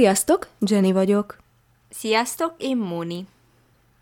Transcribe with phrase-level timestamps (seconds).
[0.00, 1.36] Sziasztok, Jenny vagyok.
[1.90, 3.26] Sziasztok, én Móni.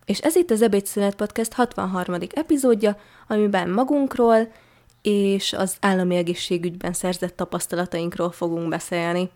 [0.04, 2.17] És ez itt az Ebédszünet Podcast 63.
[2.34, 4.53] epizódja, amiben magunkról
[5.03, 9.30] és az állami egészségügyben szerzett tapasztalatainkról fogunk beszélni.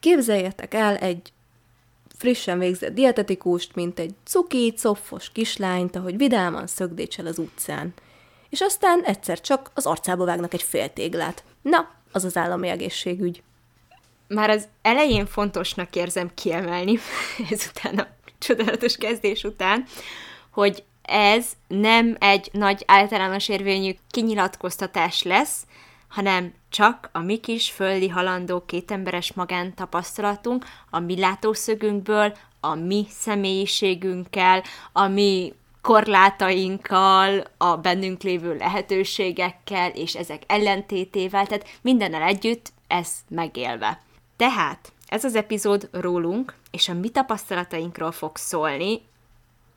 [0.00, 1.32] Képzeljetek el egy
[2.16, 7.94] frissen végzett dietetikust, mint egy cuki, coffos kislányt, ahogy vidáman szögdécsel az utcán.
[8.48, 11.44] És aztán egyszer csak az arcába vágnak egy féltéglát.
[11.62, 13.42] Na, az az állami egészségügy.
[14.34, 16.98] Már az elején fontosnak érzem kiemelni,
[17.50, 18.06] ezután a
[18.38, 19.84] csodálatos kezdés után,
[20.50, 25.66] hogy ez nem egy nagy általános érvényű kinyilatkoztatás lesz,
[26.08, 34.62] hanem csak a mi kis földi halandó kétemberes magántapasztalatunk, a mi látószögünkből, a mi személyiségünkkel,
[34.92, 44.00] a mi korlátainkkal, a bennünk lévő lehetőségekkel, és ezek ellentétével, tehát mindennel együtt ez megélve.
[44.40, 49.00] Tehát ez az epizód rólunk, és a mi tapasztalatainkról fog szólni,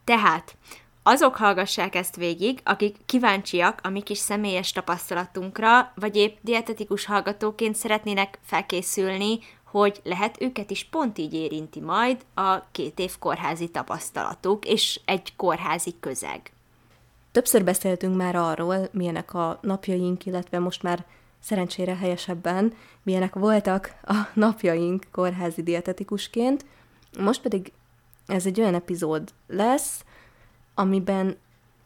[0.03, 0.55] tehát
[1.03, 7.75] azok hallgassák ezt végig, akik kíváncsiak a mi kis személyes tapasztalatunkra, vagy épp dietetikus hallgatóként
[7.75, 14.65] szeretnének felkészülni, hogy lehet őket is pont így érinti majd a két év kórházi tapasztalatuk,
[14.65, 16.51] és egy kórházi közeg.
[17.31, 21.05] Többször beszéltünk már arról, milyenek a napjaink, illetve most már
[21.43, 26.65] szerencsére helyesebben, milyenek voltak a napjaink kórházi dietetikusként.
[27.19, 27.71] Most pedig
[28.27, 30.03] ez egy olyan epizód lesz,
[30.73, 31.37] amiben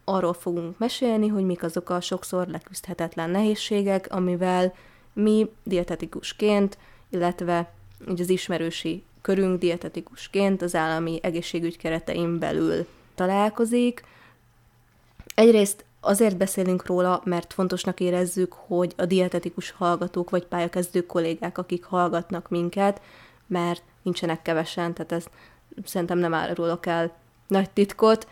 [0.04, 4.74] arról fogunk mesélni, hogy mik azok a sokszor leküzdhetetlen nehézségek, amivel
[5.14, 6.78] mi dietetikusként,
[7.10, 7.72] illetve
[8.10, 14.04] így az ismerősi körünk dietetikusként az állami egészségügy keretein belül találkozik.
[15.36, 21.84] Egyrészt azért beszélünk róla, mert fontosnak érezzük, hogy a dietetikus hallgatók vagy pályakezdő kollégák, akik
[21.84, 23.02] hallgatnak minket,
[23.48, 25.26] mert nincsenek kevesen, tehát ez
[25.86, 27.12] szerintem nem árulok el
[27.48, 28.28] nagy titkot,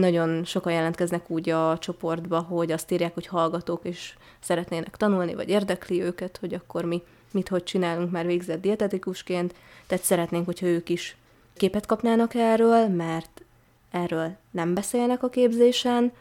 [0.00, 5.48] nagyon sokan jelentkeznek úgy a csoportba, hogy azt írják, hogy hallgatók, és szeretnének tanulni, vagy
[5.48, 7.02] érdekli őket, hogy akkor mi
[7.34, 9.54] mit hogy csinálunk már végzett dietetikusként,
[9.86, 11.16] tehát szeretnénk, hogyha ők is
[11.56, 13.42] képet kapnának erről, mert
[13.90, 16.12] erről nem beszélnek a képzésen.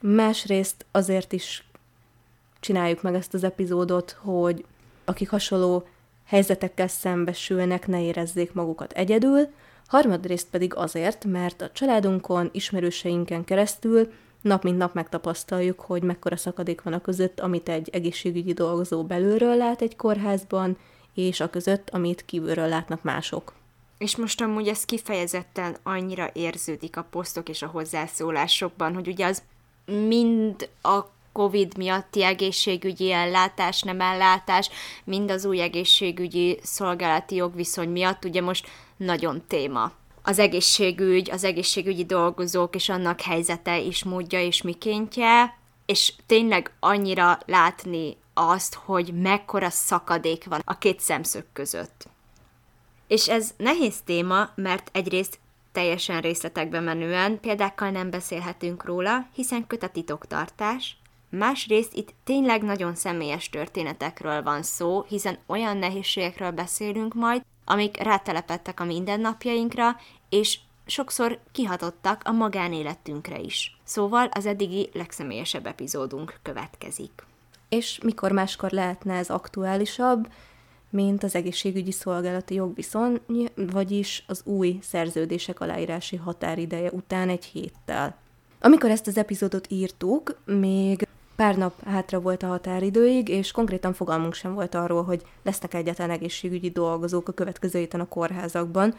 [0.00, 1.64] Másrészt azért is
[2.60, 4.64] csináljuk meg ezt az epizódot, hogy
[5.04, 5.86] akik hasonló
[6.24, 9.48] helyzetekkel szembesülnek, ne érezzék magukat egyedül,
[9.86, 16.82] harmadrészt pedig azért, mert a családunkon, ismerőseinken keresztül nap mint nap megtapasztaljuk, hogy mekkora szakadék
[16.82, 20.78] van a között, amit egy egészségügyi dolgozó belülről lát egy kórházban,
[21.14, 23.54] és a között, amit kívülről látnak mások.
[23.98, 29.42] És most amúgy ez kifejezetten annyira érződik a posztok és a hozzászólásokban, hogy ugye az
[29.84, 31.00] mind a
[31.32, 34.70] COVID miatti egészségügyi ellátás, nem ellátás,
[35.04, 39.92] mind az új egészségügyi szolgálati jogviszony miatt ugye most nagyon téma.
[40.22, 47.38] Az egészségügy, az egészségügyi dolgozók és annak helyzete is módja és mikéntje, és tényleg annyira
[47.46, 52.08] látni azt, hogy mekkora szakadék van a két szemszög között.
[53.06, 55.38] És ez nehéz téma, mert egyrészt
[55.72, 61.00] teljesen részletekbe menően példákkal nem beszélhetünk róla, hiszen köt a titoktartás,
[61.30, 68.80] Másrészt itt tényleg nagyon személyes történetekről van szó, hiszen olyan nehézségekről beszélünk majd, amik rátelepettek
[68.80, 69.96] a mindennapjainkra,
[70.28, 73.76] és sokszor kihatottak a magánéletünkre is.
[73.84, 77.26] Szóval az eddigi legszemélyesebb epizódunk következik.
[77.68, 80.28] És mikor máskor lehetne ez aktuálisabb,
[80.90, 83.20] mint az egészségügyi szolgálati jogviszony,
[83.54, 88.16] vagyis az új szerződések aláírási határideje után egy héttel.
[88.60, 91.06] Amikor ezt az epizódot írtuk, még
[91.36, 96.10] pár nap hátra volt a határidőig, és konkrétan fogalmunk sem volt arról, hogy lesznek egyetlen
[96.10, 98.94] egészségügyi dolgozók a következő héten a kórházakban.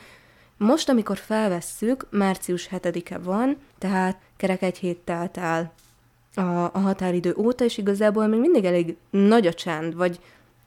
[0.58, 5.74] Most, amikor felvesszük, március 7-e van, tehát kerek egy hét telt el
[6.36, 6.42] a,
[6.74, 10.20] a határidő óta, és igazából még mindig elég nagy a csend, vagy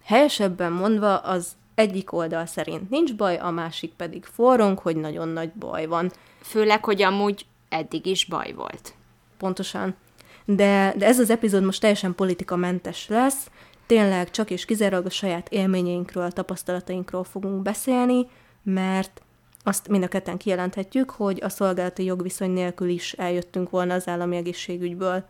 [0.05, 5.53] helyesebben mondva az egyik oldal szerint nincs baj, a másik pedig forrong, hogy nagyon nagy
[5.53, 6.11] baj van.
[6.41, 8.95] Főleg, hogy amúgy eddig is baj volt.
[9.39, 9.97] Pontosan
[10.45, 13.51] de, de ez az epizód most teljesen politikamentes lesz,
[13.87, 18.27] tényleg csak és kizárólag a saját élményeinkről, tapasztalatainkról fogunk beszélni,
[18.62, 19.23] mert
[19.62, 24.37] azt mind a ketten kijelenthetjük, hogy a szolgálati jogviszony nélkül is eljöttünk volna az állami
[24.37, 25.25] egészségügyből.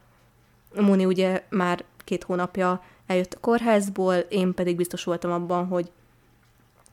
[0.74, 5.90] Muni ugye már két hónapja eljött a kórházból, én pedig biztos voltam abban, hogy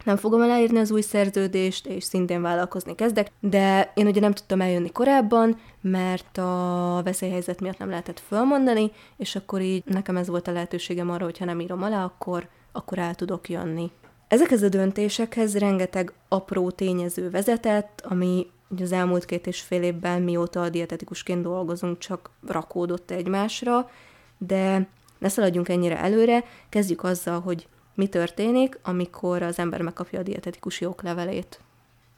[0.03, 4.61] nem fogom aláírni az új szerződést, és szintén vállalkozni kezdek, de én ugye nem tudtam
[4.61, 10.47] eljönni korábban, mert a veszélyhelyzet miatt nem lehetett fölmondani, és akkor így nekem ez volt
[10.47, 13.91] a lehetőségem arra, hogy ha nem írom alá, akkor, akkor el tudok jönni.
[14.27, 18.47] Ezekhez a döntésekhez rengeteg apró tényező vezetett, ami
[18.79, 23.89] az elmúlt két és fél évben, mióta a dietetikusként dolgozunk, csak rakódott egymásra,
[24.37, 24.87] de
[25.21, 30.85] ne szaladjunk ennyire előre, kezdjük azzal, hogy mi történik, amikor az ember megkapja a dietetikusi
[30.85, 31.59] oklevelét.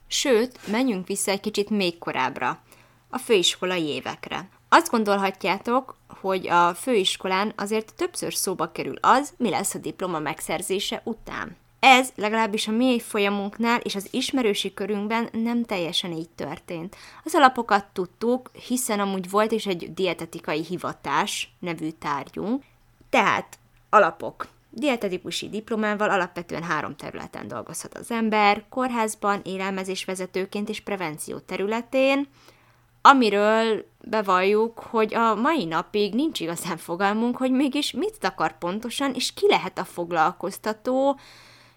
[0.07, 2.61] Sőt, menjünk vissza egy kicsit még korábbra,
[3.09, 4.50] a főiskolai évekre.
[4.69, 11.01] Azt gondolhatjátok, hogy a főiskolán azért többször szóba kerül az, mi lesz a diploma megszerzése
[11.03, 11.56] után.
[11.79, 16.95] Ez legalábbis a mi folyamunknál és az ismerősi körünkben nem teljesen így történt.
[17.23, 22.63] Az alapokat tudtuk, hiszen amúgy volt is egy dietetikai hivatás nevű tárgyunk.
[23.13, 24.48] Tehát alapok.
[24.69, 32.27] Dietetikusi diplomával alapvetően három területen dolgozhat az ember, kórházban, élelmezésvezetőként és prevenció területén,
[33.01, 39.33] amiről bevalljuk, hogy a mai napig nincs igazán fogalmunk, hogy mégis mit akar pontosan, és
[39.33, 41.19] ki lehet a foglalkoztató,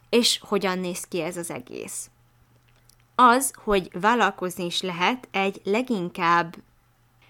[0.08, 2.10] és hogyan néz ki ez az egész.
[3.14, 6.56] Az, hogy vállalkozni is lehet egy leginkább,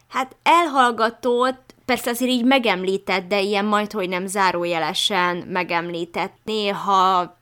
[0.09, 7.37] hát elhallgatott, persze azért így megemlített, de ilyen majd, hogy nem zárójelesen megemlített, néha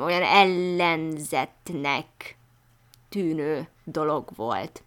[0.00, 2.36] olyan ellenzetnek
[3.08, 4.82] tűnő dolog volt.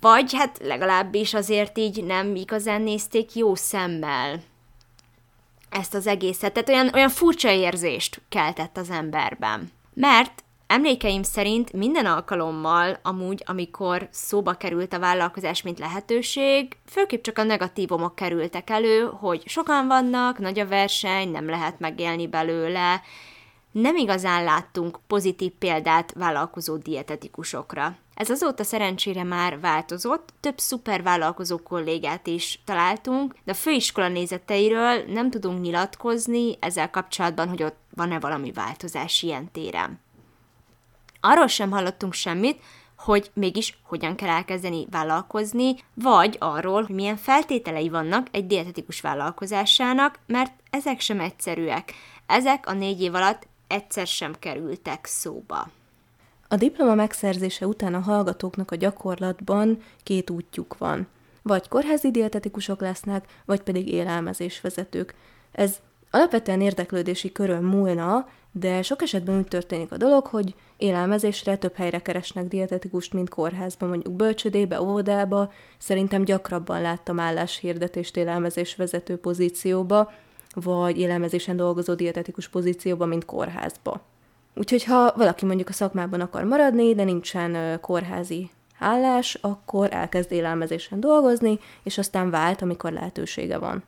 [0.00, 4.42] Vagy hát legalábbis azért így nem igazán nézték jó szemmel
[5.70, 6.52] ezt az egészet.
[6.52, 9.72] Tehát olyan, olyan furcsa érzést keltett az emberben.
[9.94, 17.38] Mert emlékeim szerint minden alkalommal, amúgy, amikor szóba került a vállalkozás, mint lehetőség, főképp csak
[17.38, 23.02] a negatívumok kerültek elő, hogy sokan vannak, nagy a verseny, nem lehet megélni belőle,
[23.70, 27.96] nem igazán láttunk pozitív példát vállalkozó dietetikusokra.
[28.14, 35.04] Ez azóta szerencsére már változott, több szuper vállalkozó kollégát is találtunk, de a főiskola nézeteiről
[35.06, 40.03] nem tudunk nyilatkozni ezzel kapcsolatban, hogy ott van-e valami változás ilyen téren.
[41.26, 42.60] Arról sem hallottunk semmit,
[42.96, 50.18] hogy mégis hogyan kell elkezdeni vállalkozni, vagy arról, hogy milyen feltételei vannak egy dietetikus vállalkozásának,
[50.26, 51.92] mert ezek sem egyszerűek.
[52.26, 55.68] Ezek a négy év alatt egyszer sem kerültek szóba.
[56.48, 61.06] A diploma megszerzése után a hallgatóknak a gyakorlatban két útjuk van.
[61.42, 65.14] Vagy kórházi dietetikusok lesznek, vagy pedig élelmezésvezetők.
[65.52, 65.76] Ez
[66.10, 68.26] alapvetően érdeklődési körön múlna,
[68.56, 73.88] de sok esetben úgy történik a dolog, hogy élelmezésre több helyre keresnek dietetikust, mint kórházban,
[73.88, 75.52] mondjuk bölcsödébe, óvodába.
[75.78, 80.12] Szerintem gyakrabban láttam álláshirdetést élelmezésvezető pozícióba,
[80.54, 84.00] vagy élelmezésen dolgozó dietetikus pozícióba, mint kórházba.
[84.54, 91.00] Úgyhogy ha valaki mondjuk a szakmában akar maradni, de nincsen kórházi állás, akkor elkezd élelmezésen
[91.00, 93.84] dolgozni, és aztán vált, amikor lehetősége van.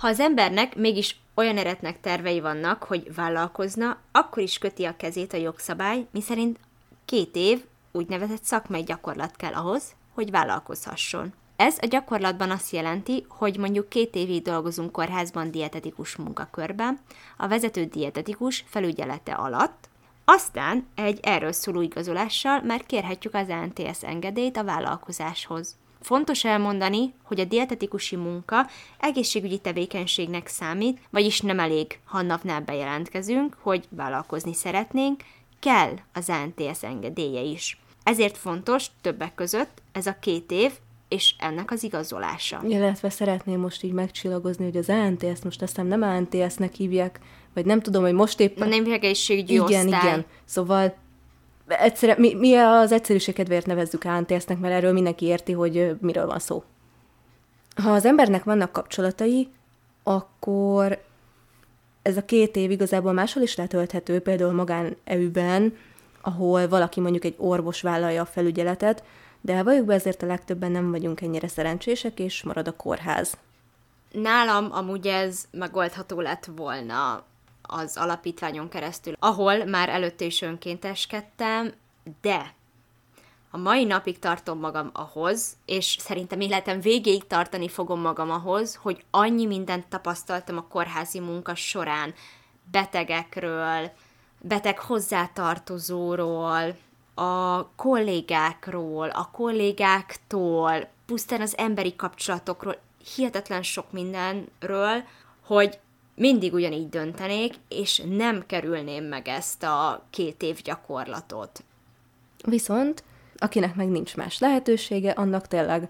[0.00, 5.32] Ha az embernek mégis olyan eretnek tervei vannak, hogy vállalkozna, akkor is köti a kezét
[5.32, 6.58] a jogszabály, miszerint
[7.04, 11.32] két év úgynevezett szakmai gyakorlat kell ahhoz, hogy vállalkozhasson.
[11.56, 16.98] Ez a gyakorlatban azt jelenti, hogy mondjuk két évig dolgozunk kórházban dietetikus munkakörben,
[17.36, 19.88] a vezető dietetikus felügyelete alatt,
[20.24, 25.76] aztán egy erről szóló igazolással már kérhetjük az NTS engedélyt a vállalkozáshoz.
[26.00, 28.66] Fontos elmondani, hogy a dietetikusi munka
[28.98, 35.22] egészségügyi tevékenységnek számít, vagyis nem elég, ha napnál bejelentkezünk, hogy vállalkozni szeretnénk,
[35.60, 37.80] kell az NTS engedélye is.
[38.02, 40.72] Ezért fontos többek között ez a két év,
[41.08, 42.62] és ennek az igazolása.
[42.66, 47.20] Illetve szeretném most így megcsillagozni, hogy az ANTS most aztán nem ANTS-nek hívják,
[47.54, 48.66] vagy nem tudom, hogy most éppen...
[48.66, 49.84] A nem egészségügyi Igen, osztály.
[49.86, 50.24] igen.
[50.44, 50.94] Szóval
[51.78, 56.38] egyszerre, mi, mi az egyszerűség kedvéért nevezzük ANTS-nek, mert erről mindenki érti, hogy miről van
[56.38, 56.62] szó.
[57.82, 59.48] Ha az embernek vannak kapcsolatai,
[60.02, 61.02] akkor
[62.02, 64.96] ez a két év igazából máshol is letölthető, például magán
[65.32, 65.74] ben
[66.20, 69.02] ahol valaki mondjuk egy orvos vállalja a felügyeletet,
[69.40, 73.36] de valljuk be, ezért a legtöbben nem vagyunk ennyire szerencsések, és marad a kórház.
[74.12, 77.24] Nálam amúgy ez megoldható lett volna
[77.70, 81.72] az alapítványon keresztül, ahol már előtte is önkénteskedtem,
[82.20, 82.54] de
[83.50, 89.04] a mai napig tartom magam ahhoz, és szerintem életem végéig tartani fogom magam ahhoz, hogy
[89.10, 92.14] annyi mindent tapasztaltam a kórházi munka során,
[92.70, 93.90] betegekről,
[94.40, 96.76] beteg hozzátartozóról,
[97.14, 102.76] a kollégákról, a kollégáktól, pusztán az emberi kapcsolatokról,
[103.14, 105.02] hihetetlen sok mindenről,
[105.46, 105.78] hogy
[106.20, 111.64] mindig ugyanígy döntenék, és nem kerülném meg ezt a két év gyakorlatot.
[112.44, 113.04] Viszont,
[113.36, 115.88] akinek meg nincs más lehetősége, annak tényleg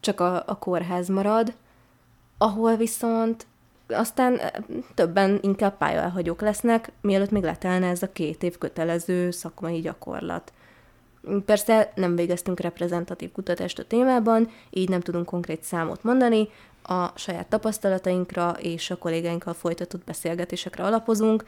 [0.00, 1.54] csak a, a kórház marad,
[2.38, 3.46] ahol viszont
[3.88, 4.40] aztán
[4.94, 10.52] többen inkább pályaelhagyók lesznek, mielőtt még letelne ez a két év kötelező szakmai gyakorlat.
[11.44, 16.48] Persze nem végeztünk reprezentatív kutatást a témában, így nem tudunk konkrét számot mondani,
[16.86, 21.44] a saját tapasztalatainkra és a kollégáinkkal folytatott beszélgetésekre alapozunk,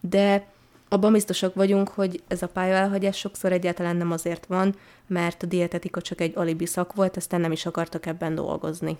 [0.00, 0.46] de
[0.88, 4.74] abban biztosak vagyunk, hogy ez a pályaelhagyás sokszor egyáltalán nem azért van,
[5.06, 8.96] mert a dietetika csak egy alibi szak volt, aztán nem is akartak ebben dolgozni.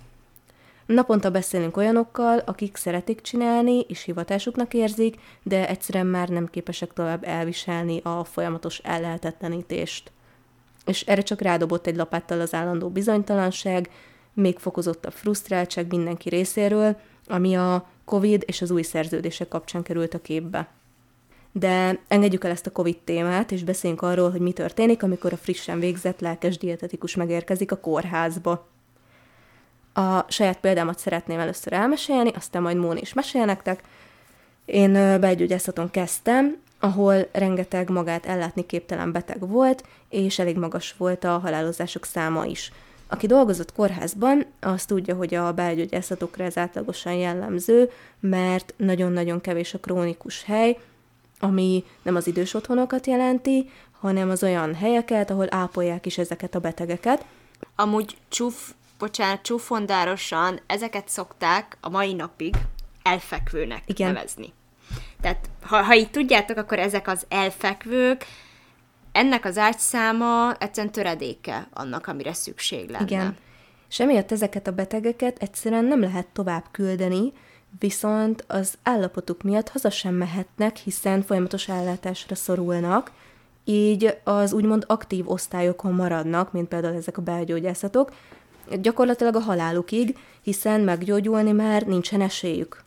[0.86, 7.24] Naponta beszélünk olyanokkal, akik szeretik csinálni, és hivatásuknak érzik, de egyszerűen már nem képesek tovább
[7.24, 10.12] elviselni a folyamatos ellehetetlenítést.
[10.86, 13.90] És erre csak rádobott egy lapáttal az állandó bizonytalanság,
[14.38, 20.20] még fokozottabb frusztráltság mindenki részéről, ami a COVID és az új szerződések kapcsán került a
[20.20, 20.68] képbe.
[21.52, 25.36] De engedjük el ezt a COVID témát, és beszéljünk arról, hogy mi történik, amikor a
[25.36, 28.66] frissen végzett lelkes dietetikus megérkezik a kórházba.
[29.92, 33.82] A saját példámat szeretném először elmesélni, aztán majd Móni is mesél nektek.
[34.64, 41.38] Én belgyógyászaton kezdtem, ahol rengeteg magát ellátni képtelen beteg volt, és elég magas volt a
[41.38, 42.72] halálozások száma is.
[43.08, 49.78] Aki dolgozott kórházban, az tudja, hogy a belgyógyászatokra ez átlagosan jellemző, mert nagyon-nagyon kevés a
[49.78, 50.78] krónikus hely,
[51.40, 56.58] ami nem az idős otthonokat jelenti, hanem az olyan helyeket, ahol ápolják is ezeket a
[56.58, 57.24] betegeket.
[57.76, 62.54] Amúgy csúf, bocsánat, csúfondárosan ezeket szokták a mai napig
[63.02, 64.12] elfekvőnek Igen.
[64.12, 64.52] nevezni.
[65.20, 68.26] Tehát ha, ha így tudjátok, akkor ezek az elfekvők,
[69.12, 73.04] ennek az ágyszáma egyszerűen töredéke annak, amire szükség lenne.
[73.04, 73.36] Igen.
[73.88, 77.32] És emiatt ezeket a betegeket egyszerűen nem lehet tovább küldeni,
[77.78, 83.12] viszont az állapotuk miatt haza sem mehetnek, hiszen folyamatos ellátásra szorulnak,
[83.64, 88.12] így az úgymond aktív osztályokon maradnak, mint például ezek a belgyógyászatok,
[88.80, 92.84] gyakorlatilag a halálukig, hiszen meggyógyulni már nincsen esélyük.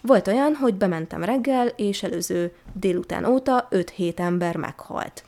[0.00, 5.24] Volt olyan, hogy bementem reggel, és előző délután óta 5-7 ember meghalt.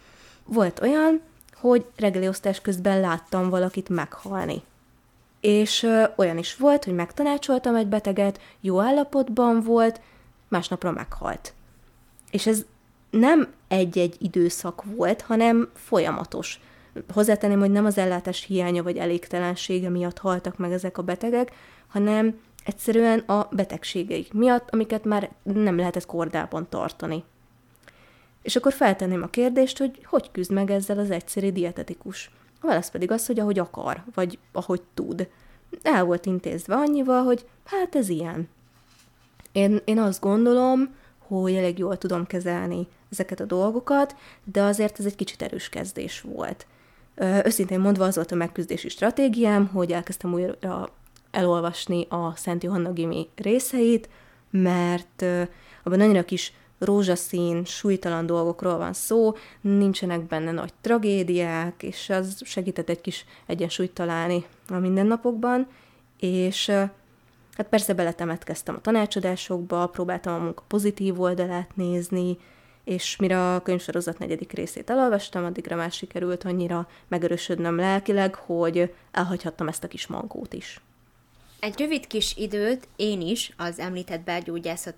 [0.53, 1.21] Volt olyan,
[1.55, 4.63] hogy reggeli osztás közben láttam valakit meghalni.
[5.41, 10.01] És ö, olyan is volt, hogy megtanácsoltam egy beteget, jó állapotban volt,
[10.49, 11.55] másnapra meghalt.
[12.31, 12.65] És ez
[13.11, 16.61] nem egy-egy időszak volt, hanem folyamatos.
[17.13, 21.53] Hozzátenném, hogy nem az ellátás hiánya vagy elégtelensége miatt haltak meg ezek a betegek,
[21.89, 27.25] hanem egyszerűen a betegségeik miatt, amiket már nem lehetett kordában tartani.
[28.43, 32.31] És akkor feltenném a kérdést, hogy hogy küzd meg ezzel az egyszerű dietetikus.
[32.61, 35.29] A válasz pedig az, hogy ahogy akar, vagy ahogy tud.
[35.83, 38.49] El volt intézve annyival, hogy hát ez ilyen.
[39.53, 45.05] Én, én azt gondolom, hogy elég jól tudom kezelni ezeket a dolgokat, de azért ez
[45.05, 46.67] egy kicsit erős kezdés volt.
[47.45, 50.89] Őszintén mondva az volt a megküzdési stratégiám, hogy elkezdtem újra
[51.31, 54.09] elolvasni a Szent Johanna Gimi részeit,
[54.51, 55.25] mert
[55.83, 56.53] abban annyira kis
[56.85, 63.93] rózsaszín, súlytalan dolgokról van szó, nincsenek benne nagy tragédiák, és az segített egy kis egyensúlyt
[63.93, 65.67] találni a mindennapokban,
[66.19, 66.69] és
[67.57, 72.39] hát persze beletemetkeztem a tanácsadásokba, próbáltam a munka pozitív oldalát nézni,
[72.85, 79.69] és mire a könyvsorozat negyedik részét elolvastam, addigra már sikerült annyira megerősödnöm lelkileg, hogy elhagyhattam
[79.69, 80.81] ezt a kis mankót is.
[81.61, 84.95] Egy rövid kis időt én is az említett belgyógyászat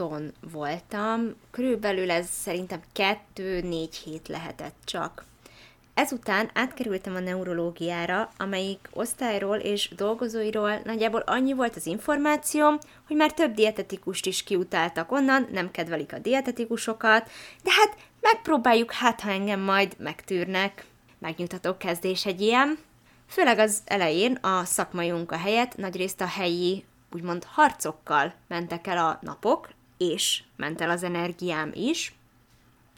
[0.00, 5.24] ton voltam, körülbelül ez szerintem kettő-négy hét lehetett csak.
[5.94, 13.32] Ezután átkerültem a neurológiára, amelyik osztályról és dolgozóiról nagyjából annyi volt az információm, hogy már
[13.32, 17.30] több dietetikust is kiutáltak onnan, nem kedvelik a dietetikusokat,
[17.62, 20.84] de hát megpróbáljuk, hát ha engem majd megtűrnek.
[21.18, 22.78] Megnyugtató kezdés egy ilyen.
[23.28, 29.18] Főleg az elején a szakmai munka helyett nagyrészt a helyi úgymond harcokkal mentek el a
[29.22, 29.68] napok,
[30.00, 32.14] és ment el az energiám is,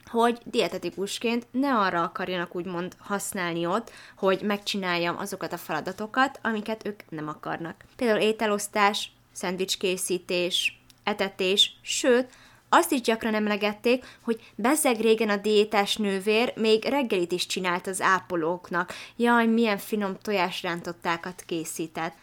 [0.06, 7.10] hogy dietetikusként ne arra akarjanak úgymond használni ott, hogy megcsináljam azokat a feladatokat, amiket ők
[7.10, 7.84] nem akarnak.
[7.96, 12.30] Például ételosztás, szendvicskészítés, etetés, sőt,
[12.68, 18.00] azt is gyakran emlegették, hogy bezeg régen a diétás nővér még reggelit is csinált az
[18.00, 18.92] ápolóknak.
[19.16, 22.14] Jaj, milyen finom tojásrántottákat készített.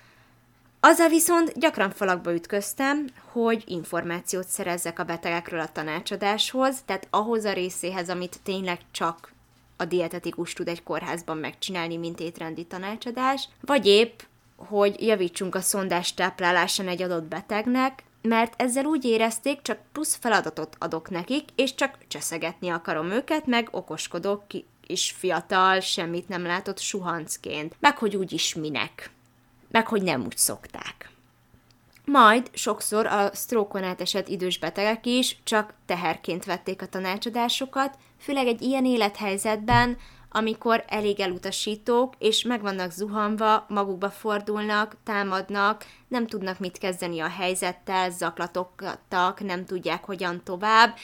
[0.82, 7.54] Azzal viszont gyakran falakba ütköztem, hogy információt szerezzek a betegekről a tanácsadáshoz, tehát ahhoz a
[7.54, 9.34] részéhez, amit tényleg csak
[9.78, 14.20] a dietetikus tud egy kórházban megcsinálni, mint étrendi tanácsadás, vagy épp,
[14.56, 20.76] hogy javítsunk a szondás táplálásán egy adott betegnek, mert ezzel úgy érezték, csak plusz feladatot
[20.80, 26.80] adok nekik, és csak cseszegetni akarom őket, meg okoskodok ki is fiatal, semmit nem látott
[26.80, 29.12] suhancként, meg hogy úgyis minek
[29.72, 31.10] meg hogy nem úgy szokták.
[32.06, 38.62] Majd sokszor a sztrókon átesett idős betegek is csak teherként vették a tanácsadásokat, főleg egy
[38.62, 39.98] ilyen élethelyzetben,
[40.32, 47.30] amikor elég elutasítók, és meg vannak zuhanva, magukba fordulnak, támadnak, nem tudnak mit kezdeni a
[47.30, 50.96] helyzettel, zaklatoktak, nem tudják hogyan tovább.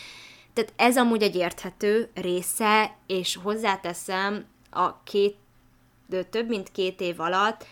[0.53, 5.35] Tehát ez amúgy egy érthető része, és hozzáteszem, a két,
[6.07, 7.65] de több mint két év alatt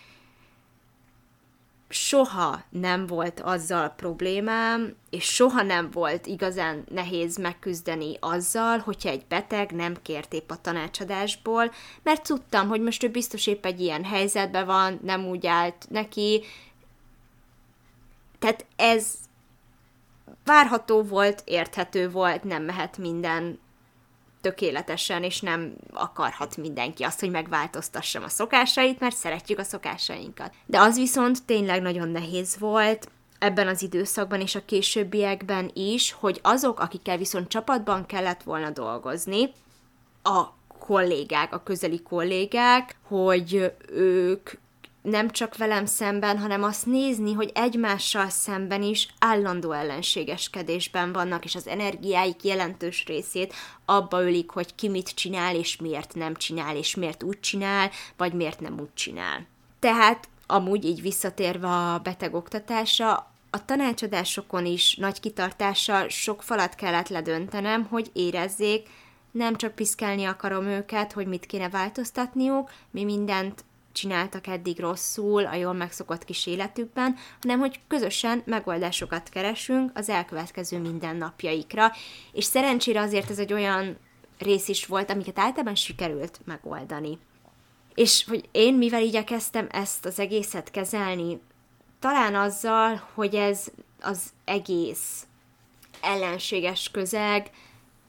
[1.88, 9.26] soha nem volt azzal problémám, és soha nem volt igazán nehéz megküzdeni azzal, hogyha egy
[9.26, 11.72] beteg nem kért épp a tanácsadásból,
[12.02, 16.42] mert tudtam, hogy most ő biztos épp egy ilyen helyzetben van, nem úgy állt neki.
[18.38, 19.14] Tehát ez
[20.44, 23.58] várható volt, érthető volt, nem mehet minden
[24.44, 30.52] tökéletesen, és nem akarhat mindenki azt, hogy megváltoztassam a szokásait, mert szeretjük a szokásainkat.
[30.66, 33.08] De az viszont tényleg nagyon nehéz volt,
[33.38, 39.52] ebben az időszakban és a későbbiekben is, hogy azok, akikkel viszont csapatban kellett volna dolgozni,
[40.22, 40.44] a
[40.78, 44.50] kollégák, a közeli kollégák, hogy ők
[45.04, 51.54] nem csak velem szemben, hanem azt nézni, hogy egymással szemben is állandó ellenségeskedésben vannak, és
[51.54, 56.94] az energiáik jelentős részét abba ölik, hogy ki mit csinál, és miért nem csinál, és
[56.94, 59.46] miért úgy csinál, vagy miért nem úgy csinál.
[59.78, 67.08] Tehát amúgy így visszatérve a beteg oktatása, a tanácsadásokon is nagy kitartással sok falat kellett
[67.08, 68.88] ledöntenem, hogy érezzék,
[69.30, 73.64] nem csak piszkálni akarom őket, hogy mit kéne változtatniuk, mi mindent
[73.94, 80.78] csináltak eddig rosszul a jól megszokott kis életükben, hanem hogy közösen megoldásokat keresünk az elkövetkező
[80.78, 81.92] mindennapjaikra,
[82.32, 83.96] és szerencsére azért ez egy olyan
[84.38, 87.18] rész is volt, amiket általában sikerült megoldani.
[87.94, 91.40] És hogy én mivel igyekeztem ezt az egészet kezelni,
[92.00, 93.66] talán azzal, hogy ez
[94.00, 95.26] az egész
[96.00, 97.50] ellenséges közeg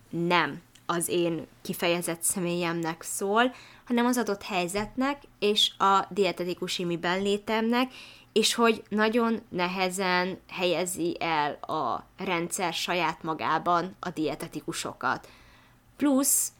[0.10, 3.54] nem az én kifejezett személyemnek szól,
[3.86, 7.92] hanem az adott helyzetnek és a dietetikusi mi létemnek,
[8.34, 15.30] és hogy nagyon nehezen helyezi el a rendszer saját magában a dietetikusokat.
[15.98, 16.52] Plusz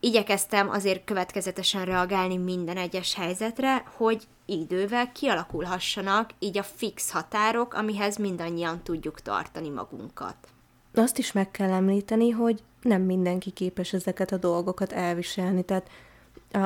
[0.00, 8.16] igyekeztem azért következetesen reagálni minden egyes helyzetre, hogy idővel kialakulhassanak így a fix határok, amihez
[8.16, 10.51] mindannyian tudjuk tartani magunkat.
[10.94, 15.90] Azt is meg kell említeni, hogy nem mindenki képes ezeket a dolgokat elviselni, tehát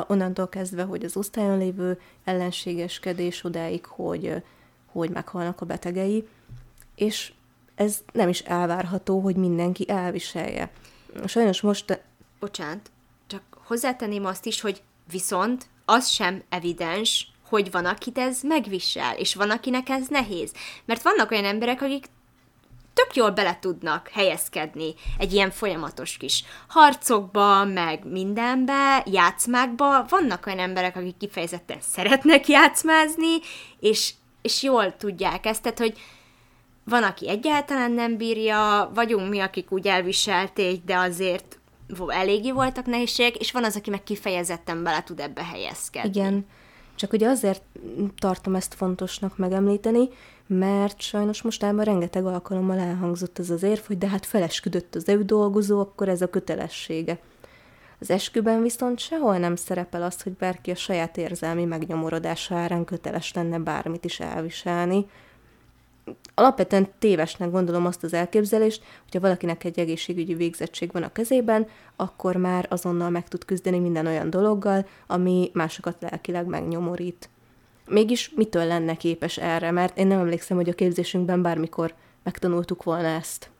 [0.06, 4.42] onnantól kezdve, hogy az osztályon lévő ellenségeskedés odáig, hogy,
[4.86, 6.28] hogy meghalnak a betegei,
[6.94, 7.32] és
[7.74, 10.70] ez nem is elvárható, hogy mindenki elviselje.
[11.26, 12.02] Sajnos most...
[12.40, 12.90] Bocsánat,
[13.26, 19.34] csak hozzátenném azt is, hogy viszont az sem evidens, hogy van, akit ez megvisel, és
[19.34, 20.52] van, akinek ez nehéz.
[20.84, 22.06] Mert vannak olyan emberek, akik
[22.96, 30.04] tök jól bele tudnak helyezkedni egy ilyen folyamatos kis harcokba, meg mindenbe, játszmákba.
[30.08, 33.38] Vannak olyan emberek, akik kifejezetten szeretnek játszmázni,
[33.80, 35.98] és, és jól tudják ezt, tehát, hogy
[36.84, 41.58] van, aki egyáltalán nem bírja, vagyunk mi, akik úgy elviselték, de azért
[42.08, 46.08] eléggé voltak nehézségek, és van az, aki meg kifejezetten bele tud ebbe helyezkedni.
[46.08, 46.46] Igen,
[46.96, 47.62] csak ugye azért
[48.18, 50.08] tartom ezt fontosnak megemlíteni,
[50.46, 55.24] mert sajnos mostában rengeteg alkalommal elhangzott ez az érv, hogy de hát felesküdött az ő
[55.24, 57.18] dolgozó, akkor ez a kötelessége.
[58.00, 63.32] Az esküben viszont sehol nem szerepel az, hogy bárki a saját érzelmi megnyomorodása árán köteles
[63.32, 65.06] lenne bármit is elviselni.
[66.34, 71.66] Alapvetően tévesnek gondolom azt az elképzelést, hogyha valakinek egy egészségügyi végzettség van a kezében,
[71.96, 77.28] akkor már azonnal meg tud küzdeni minden olyan dologgal, ami másokat lelkileg megnyomorít.
[77.86, 83.08] Mégis mitől lenne képes erre, mert én nem emlékszem, hogy a képzésünkben bármikor megtanultuk volna
[83.08, 83.50] ezt.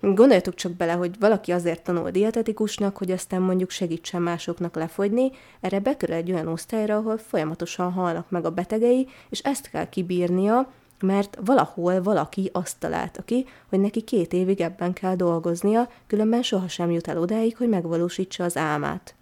[0.00, 5.80] Gondoljatok csak bele, hogy valaki azért tanul dietetikusnak, hogy aztán mondjuk segítsen másoknak lefogyni, erre
[5.80, 11.38] bekerül egy olyan osztályra, ahol folyamatosan halnak meg a betegei, és ezt kell kibírnia, mert
[11.44, 17.08] valahol valaki azt találta ki, hogy neki két évig ebben kell dolgoznia, különben sohasem jut
[17.08, 19.14] el odáig, hogy megvalósítsa az álmát.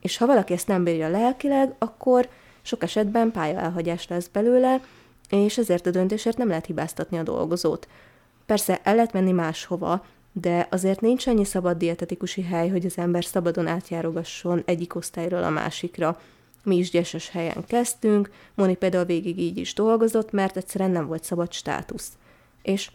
[0.00, 2.28] És ha valaki ezt nem bírja lelkileg, akkor
[2.62, 4.80] sok esetben pályaelhagyás lesz belőle,
[5.30, 7.88] és ezért a döntésért nem lehet hibáztatni a dolgozót.
[8.46, 13.24] Persze el lehet menni máshova, de azért nincs annyi szabad dietetikusi hely, hogy az ember
[13.24, 16.20] szabadon átjárogasson egyik osztályról a másikra.
[16.66, 21.24] Mi is gyeses helyen kezdtünk, Moni például végig így is dolgozott, mert egyszerűen nem volt
[21.24, 22.08] szabad státusz.
[22.62, 22.90] És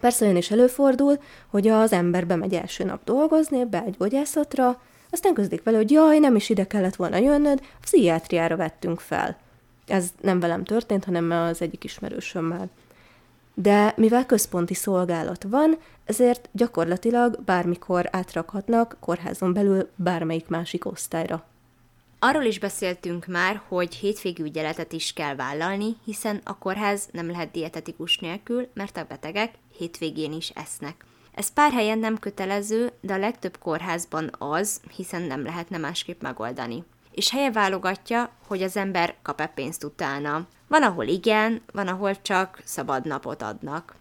[0.00, 5.34] persze olyan is előfordul, hogy az ember bemegy első nap dolgozni, be egy gyógyászatra, aztán
[5.34, 9.36] közlik vele, hogy jaj, nem is ide kellett volna jönnöd, a pszichiátriára vettünk fel.
[9.86, 12.68] Ez nem velem történt, hanem az egyik ismerősömmel.
[13.54, 21.44] de mivel központi szolgálat van, ezért gyakorlatilag bármikor átrakhatnak kórházon belül bármelyik másik osztályra.
[22.18, 27.50] Arról is beszéltünk már, hogy hétvégi ügyeletet is kell vállalni, hiszen a kórház nem lehet
[27.50, 31.04] dietetikus nélkül, mert a betegek hétvégén is esznek.
[31.34, 36.84] Ez pár helyen nem kötelező, de a legtöbb kórházban az, hiszen nem lehetne másképp megoldani.
[37.10, 40.46] És helye válogatja, hogy az ember kap-e pénzt utána.
[40.68, 43.94] Van, ahol igen, van, ahol csak szabad napot adnak.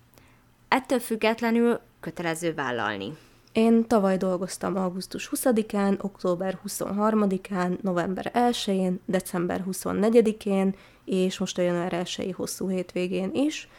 [0.68, 3.18] Ettől függetlenül kötelező vállalni.
[3.56, 11.94] Én tavaly dolgoztam augusztus 20-án, október 23-án, november 1-én, december 24-én, és most a január
[11.94, 13.70] 1 hosszú hétvégén is.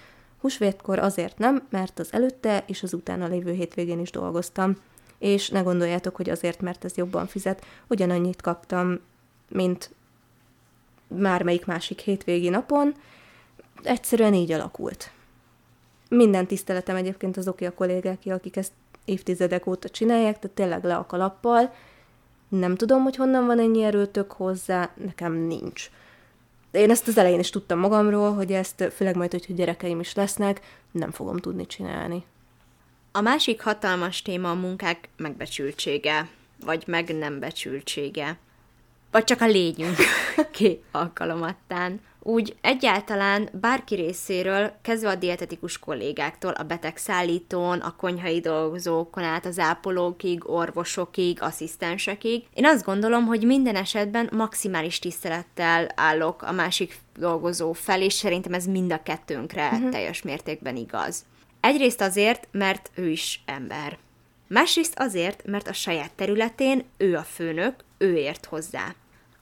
[0.40, 4.76] Húsvétkor azért nem, mert az előtte és az utána lévő hétvégén is dolgoztam.
[5.18, 9.00] És ne gondoljátok, hogy azért, mert ez jobban fizet, ugyanannyit kaptam,
[9.48, 9.90] mint
[11.08, 12.94] mármelyik másik hétvégi napon.
[13.82, 15.10] Egyszerűen így alakult.
[16.08, 18.72] Minden tiszteletem egyébként az oké a kollégák, akik ezt
[19.06, 21.74] évtizedek óta csinálják, tehát tényleg le a kalappal.
[22.48, 25.90] Nem tudom, hogy honnan van ennyi erőtök hozzá, nekem nincs.
[26.70, 30.14] De én ezt az elején is tudtam magamról, hogy ezt, főleg majd, hogy gyerekeim is
[30.14, 32.24] lesznek, nem fogom tudni csinálni.
[33.12, 36.28] A másik hatalmas téma a munkák megbecsültsége,
[36.64, 38.38] vagy meg nem becsültsége.
[39.10, 39.96] Vagy csak a lényünk
[40.56, 49.24] ki alkalomattán úgy egyáltalán bárki részéről, kezdve a dietetikus kollégáktól, a betegszállítón, a konyhai dolgozókon
[49.24, 52.44] át, az ápolókig, orvosokig, asszisztensekig.
[52.54, 58.52] Én azt gondolom, hogy minden esetben maximális tisztelettel állok a másik dolgozó fel, és szerintem
[58.52, 59.90] ez mind a kettőnkre uh-huh.
[59.90, 61.24] teljes mértékben igaz.
[61.60, 63.98] Egyrészt azért, mert ő is ember.
[64.48, 68.94] Másrészt azért, mert a saját területén ő a főnök, ő ért hozzá.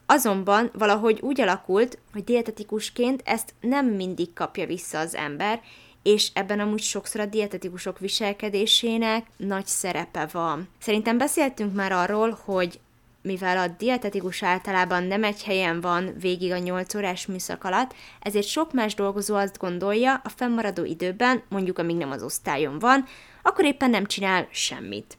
[0.06, 5.60] Azonban valahogy úgy alakult, hogy dietetikusként ezt nem mindig kapja vissza az ember,
[6.02, 10.68] és ebben amúgy sokszor a dietetikusok viselkedésének nagy szerepe van.
[10.78, 12.80] Szerintem beszéltünk már arról, hogy
[13.22, 18.46] mivel a dietetikus általában nem egy helyen van végig a 8 órás műszak alatt, ezért
[18.46, 23.04] sok más dolgozó azt gondolja, a fennmaradó időben, mondjuk amíg nem az osztályon van,
[23.42, 25.18] akkor éppen nem csinál semmit.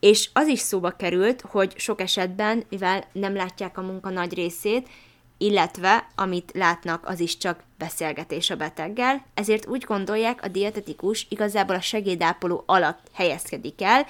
[0.00, 4.88] És az is szóba került, hogy sok esetben, mivel nem látják a munka nagy részét,
[5.38, 11.74] illetve amit látnak, az is csak beszélgetés a beteggel, ezért úgy gondolják, a dietetikus igazából
[11.74, 14.06] a segédápoló alatt helyezkedik el,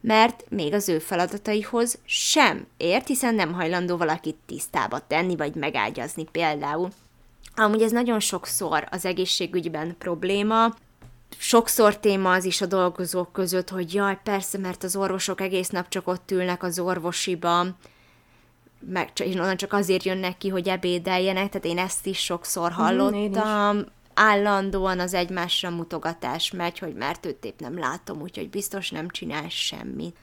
[0.00, 6.24] mert még az ő feladataihoz sem ért, hiszen nem hajlandó valakit tisztába tenni, vagy megágyazni
[6.24, 6.88] például.
[7.54, 10.74] Amúgy ez nagyon sokszor az egészségügyben probléma,
[11.38, 15.88] sokszor téma az is a dolgozók között, hogy jaj, persze, mert az orvosok egész nap
[15.88, 17.66] csak ott ülnek az orvosiba,
[18.80, 23.76] meg és onnan csak azért jönnek ki, hogy ebédeljenek, tehát én ezt is sokszor hallottam.
[23.76, 23.84] Mm, is.
[24.14, 29.48] Állandóan az egymásra mutogatás megy, hogy mert őt épp nem látom, úgyhogy biztos nem csinál
[29.48, 30.16] semmit.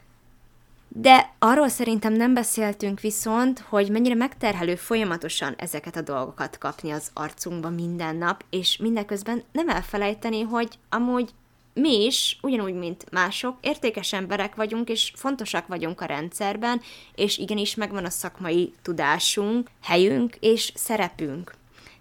[0.91, 7.09] De arról szerintem nem beszéltünk viszont, hogy mennyire megterhelő folyamatosan ezeket a dolgokat kapni az
[7.13, 11.29] arcunkba minden nap, és mindeközben nem elfelejteni, hogy amúgy
[11.73, 16.81] mi is, ugyanúgy, mint mások, értékes emberek vagyunk, és fontosak vagyunk a rendszerben,
[17.15, 21.58] és igenis megvan a szakmai tudásunk, helyünk és szerepünk.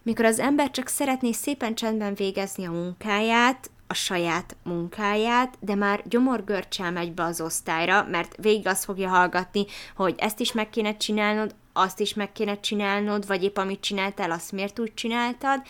[0.09, 6.03] Mikor az ember csak szeretné szépen csendben végezni a munkáját, a saját munkáját, de már
[6.05, 9.67] gyomorgörcsel megy be az osztályra, mert végig azt fogja hallgatni,
[9.97, 14.31] hogy ezt is meg kéne csinálnod, azt is meg kéne csinálnod, vagy épp amit csináltál,
[14.31, 15.63] azt miért úgy csináltad,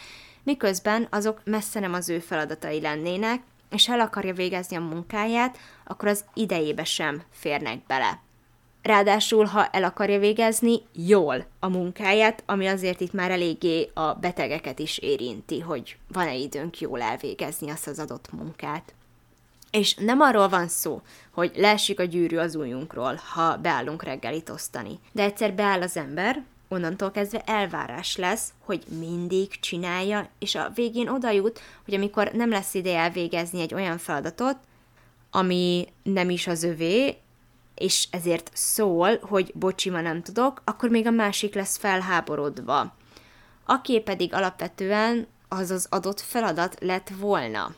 [0.43, 6.09] miközben azok messze nem az ő feladatai lennének, és el akarja végezni a munkáját, akkor
[6.09, 8.28] az idejébe sem férnek bele.
[8.89, 14.79] Ráadásul, ha el akarja végezni jól a munkáját, ami azért itt már eléggé a betegeket
[14.79, 18.95] is érinti, hogy van-e időnk jól elvégezni azt az adott munkát.
[19.71, 24.99] És nem arról van szó, hogy leesik a gyűrű az ujjunkról, ha beállunk reggelit osztani.
[25.13, 31.09] De egyszer beáll az ember, onnantól kezdve elvárás lesz, hogy mindig csinálja, és a végén
[31.09, 34.57] oda jut, hogy amikor nem lesz ideje elvégezni egy olyan feladatot,
[35.31, 37.17] ami nem is az övé,
[37.79, 42.95] és ezért szól, hogy bocsi, ma nem tudok, akkor még a másik lesz felháborodva.
[43.67, 47.75] Aki pedig alapvetően az az adott feladat lett volna.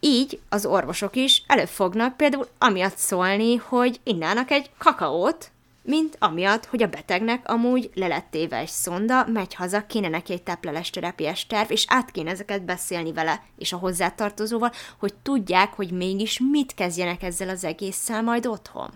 [0.00, 5.50] Így az orvosok is előbb fognak például amiatt szólni, hogy innának egy kakaót,
[5.82, 10.32] mint amiatt, hogy a betegnek amúgy le lett téve egy szonda, megy haza, kéne neki
[10.32, 15.72] egy tápleles terápiás terv, és át kéne ezeket beszélni vele és a hozzátartozóval, hogy tudják,
[15.72, 18.90] hogy mégis mit kezdjenek ezzel az egésszel majd otthon.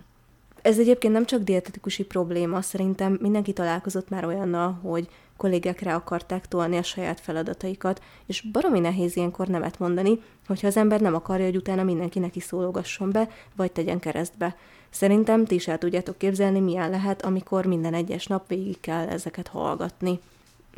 [0.65, 6.47] Ez egyébként nem csak dietetikusi probléma, szerintem mindenki találkozott már olyannal, hogy kollégák rá akarták
[6.47, 11.45] tolni a saját feladataikat, és baromi nehéz ilyenkor nemet mondani, hogyha az ember nem akarja,
[11.45, 14.55] hogy utána mindenki neki szólogasson be, vagy tegyen keresztbe.
[14.89, 19.47] Szerintem ti is el tudjátok képzelni, milyen lehet, amikor minden egyes nap végig kell ezeket
[19.47, 20.19] hallgatni.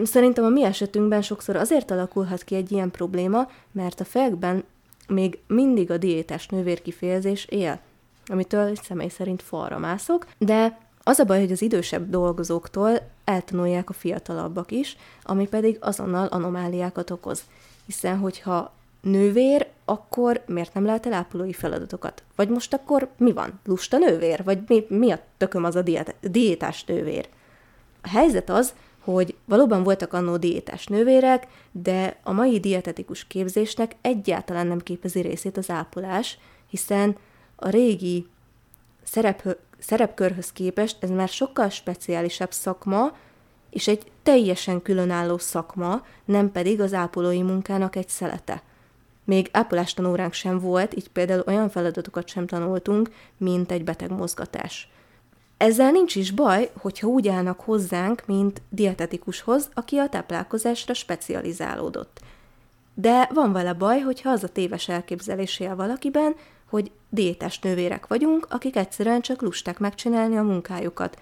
[0.03, 4.63] Szerintem a mi esetünkben sokszor azért alakulhat ki egy ilyen probléma, mert a fejekben
[5.07, 7.79] még mindig a diétás nővérkifejezés él,
[8.27, 13.93] amitől személy szerint falra mászok, de az a baj, hogy az idősebb dolgozóktól eltanulják a
[13.93, 17.41] fiatalabbak is, ami pedig azonnal anomáliákat okoz.
[17.85, 22.23] Hiszen, hogyha nővér, akkor miért nem lehet elápolói feladatokat?
[22.35, 23.59] Vagy most akkor mi van?
[23.65, 24.43] Lusta nővér?
[24.43, 27.29] Vagy mi, mi a tököm az a diét, diétás nővér?
[28.01, 34.67] A helyzet az, hogy valóban voltak annó diétás nővérek, de a mai dietetikus képzésnek egyáltalán
[34.67, 36.37] nem képezi részét az ápolás,
[36.69, 37.15] hiszen
[37.59, 38.27] a régi
[39.03, 43.15] szerep, szerepkörhöz képest ez már sokkal speciálisabb szakma,
[43.69, 48.61] és egy teljesen különálló szakma, nem pedig az ápolói munkának egy szelete.
[49.23, 54.89] Még ápolástanóránk sem volt, így például olyan feladatokat sem tanultunk, mint egy betegmozgatás.
[55.57, 62.19] Ezzel nincs is baj, hogyha úgy állnak hozzánk, mint dietetikushoz, aki a táplálkozásra specializálódott.
[62.93, 66.35] De van vele baj, hogyha az a téves elképzelés él valakiben,
[66.69, 71.19] hogy diétás nővérek vagyunk, akik egyszerűen csak lusták megcsinálni a munkájukat.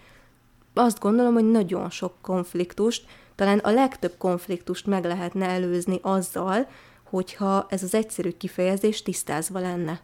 [0.74, 3.06] Azt gondolom, hogy nagyon sok konfliktust,
[3.36, 6.68] talán a legtöbb konfliktust meg lehetne előzni azzal,
[7.04, 10.00] hogyha ez az egyszerű kifejezés tisztázva lenne.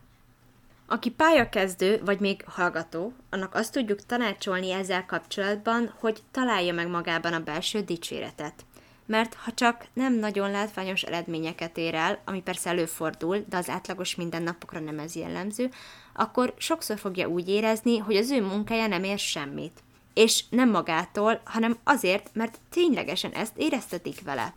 [0.87, 7.33] Aki pályakezdő, vagy még hallgató, annak azt tudjuk tanácsolni ezzel kapcsolatban, hogy találja meg magában
[7.33, 8.65] a belső dicséretet.
[9.11, 14.15] Mert ha csak nem nagyon látványos eredményeket ér el, ami persze előfordul, de az átlagos
[14.15, 15.69] mindennapokra nem ez jellemző,
[16.13, 19.83] akkor sokszor fogja úgy érezni, hogy az ő munkája nem ér semmit.
[20.13, 24.53] És nem magától, hanem azért, mert ténylegesen ezt éreztetik vele.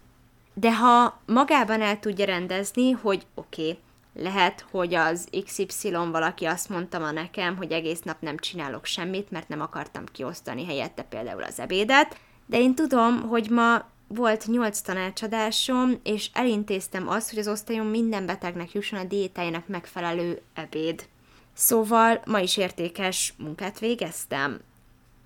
[0.55, 3.79] De ha magában el tudja rendezni, hogy oké, okay,
[4.23, 9.31] lehet, hogy az XY valaki azt mondta ma nekem, hogy egész nap nem csinálok semmit,
[9.31, 14.81] mert nem akartam kiosztani helyette például az ebédet, de én tudom, hogy ma volt nyolc
[14.81, 21.09] tanácsadásom, és elintéztem azt, hogy az osztályon minden betegnek jusson a diétájának megfelelő ebéd.
[21.53, 24.61] Szóval ma is értékes munkát végeztem.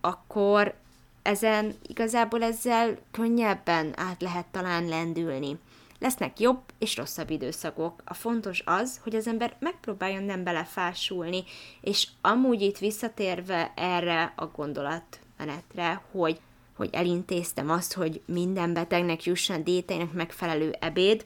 [0.00, 0.74] Akkor
[1.22, 5.58] ezen igazából ezzel könnyebben át lehet talán lendülni.
[5.98, 8.02] Lesznek jobb és rosszabb időszakok.
[8.04, 11.44] A fontos az, hogy az ember megpróbáljon nem belefásulni,
[11.80, 16.40] és amúgy itt visszatérve erre a gondolatmenetre, hogy
[16.78, 21.24] hogy elintéztem azt, hogy minden betegnek jusson a diétájának megfelelő ebéd,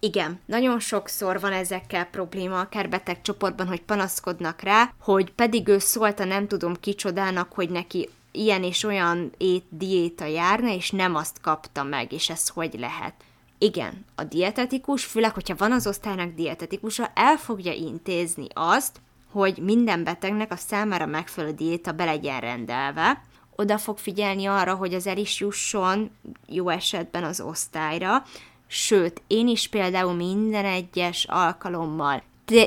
[0.00, 5.78] igen, nagyon sokszor van ezekkel probléma, akár beteg csoportban, hogy panaszkodnak rá, hogy pedig ő
[5.78, 11.40] szólta nem tudom kicsodának, hogy neki ilyen és olyan ét, diéta járna, és nem azt
[11.40, 13.14] kapta meg, és ez hogy lehet.
[13.58, 20.04] Igen, a dietetikus, főleg, hogyha van az osztálynak dietetikusa, el fogja intézni azt, hogy minden
[20.04, 23.22] betegnek a számára megfelelő diéta be legyen rendelve,
[23.56, 26.10] oda fog figyelni arra, hogy az el is jusson
[26.46, 28.22] jó esetben az osztályra,
[28.66, 32.22] sőt, én is például minden egyes alkalommal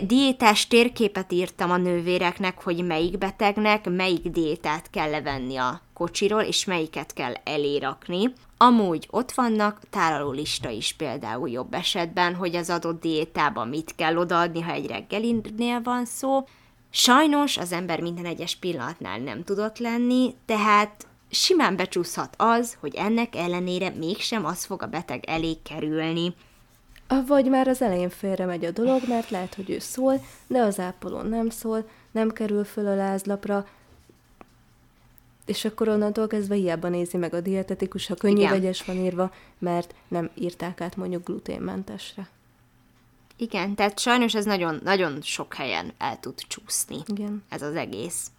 [0.05, 6.65] diétás térképet írtam a nővéreknek, hogy melyik betegnek melyik diétát kell levenni a kocsiról, és
[6.65, 8.33] melyiket kell elérakni.
[8.57, 14.17] Amúgy ott vannak tálaló lista is például jobb esetben, hogy az adott diétában mit kell
[14.17, 16.45] odaadni, ha egy reggelinél van szó.
[16.89, 23.35] Sajnos az ember minden egyes pillanatnál nem tudott lenni, tehát simán becsúszhat az, hogy ennek
[23.35, 26.33] ellenére mégsem az fog a beteg elé kerülni.
[27.27, 30.79] Vagy már az elején félre megy a dolog, mert lehet, hogy ő szól, de az
[30.79, 33.67] ápoló nem szól, nem kerül föl a lázlapra,
[35.45, 38.51] és akkor onnantól kezdve hiába nézi meg a dietetikus, ha könnyű Igen.
[38.51, 42.29] vegyes van írva, mert nem írták át mondjuk gluténmentesre.
[43.37, 46.97] Igen, tehát sajnos ez nagyon, nagyon sok helyen el tud csúszni.
[47.05, 47.43] Igen.
[47.49, 48.31] Ez az egész.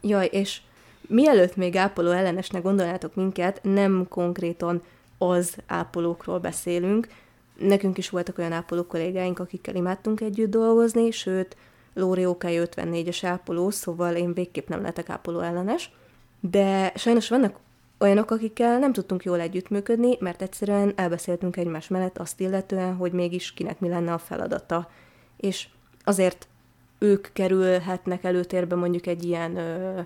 [0.00, 0.60] Jaj, és
[1.00, 4.82] mielőtt még ápoló ellenesnek gondolnátok minket, nem konkrétan
[5.18, 7.08] az ápolókról beszélünk.
[7.58, 11.56] Nekünk is voltak olyan ápoló kollégáink, akikkel imádtunk együtt dolgozni, sőt,
[11.94, 15.90] Lóri OK 54-es ápoló, szóval én végképp nem lehetek ápoló ellenes.
[16.40, 17.56] De sajnos vannak
[18.00, 23.52] olyanok, akikkel nem tudtunk jól együttműködni, mert egyszerűen elbeszéltünk egymás mellett azt illetően, hogy mégis
[23.52, 24.90] kinek mi lenne a feladata.
[25.36, 25.68] És
[26.04, 26.48] azért
[26.98, 30.00] ők kerülhetnek előtérbe mondjuk egy ilyen ö,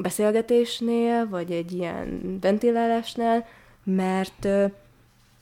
[0.00, 3.46] beszélgetésnél, vagy egy ilyen ventilálásnál,
[3.84, 4.66] mert ö,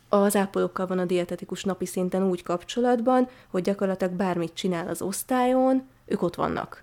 [0.09, 5.88] az ápolókkal van a dietetikus napi szinten úgy kapcsolatban, hogy gyakorlatilag bármit csinál az osztályon,
[6.07, 6.83] ők ott vannak.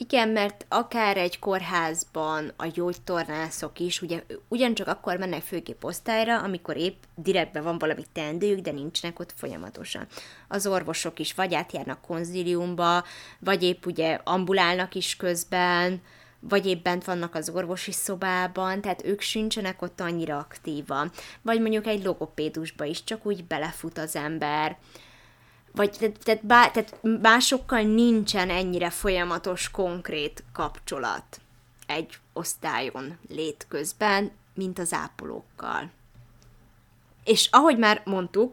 [0.00, 6.76] Igen, mert akár egy kórházban a gyógytornászok is, ugye ugyancsak akkor mennek főkép osztályra, amikor
[6.76, 10.06] épp direktben van valami teendőjük, de nincsenek ott folyamatosan.
[10.48, 13.04] Az orvosok is vagy átjárnak konziliumba,
[13.38, 16.02] vagy épp ugye ambulálnak is közben,
[16.40, 21.10] vagy épp bent vannak az orvosi szobában, tehát ők sincsenek ott annyira aktívan.
[21.42, 24.76] Vagy mondjuk egy logopédusba is csak úgy belefut az ember
[25.72, 31.40] vagy tehát, tehát, bá, tehát másokkal nincsen ennyire folyamatos, konkrét kapcsolat
[31.86, 35.90] egy osztályon létközben, mint az ápolókkal.
[37.24, 38.52] És ahogy már mondtuk,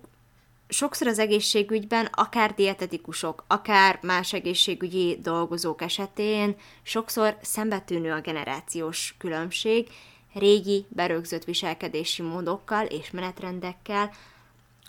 [0.68, 9.88] sokszor az egészségügyben, akár dietetikusok, akár más egészségügyi dolgozók esetén sokszor szembetűnő a generációs különbség,
[10.34, 14.12] régi, berögzött viselkedési módokkal és menetrendekkel,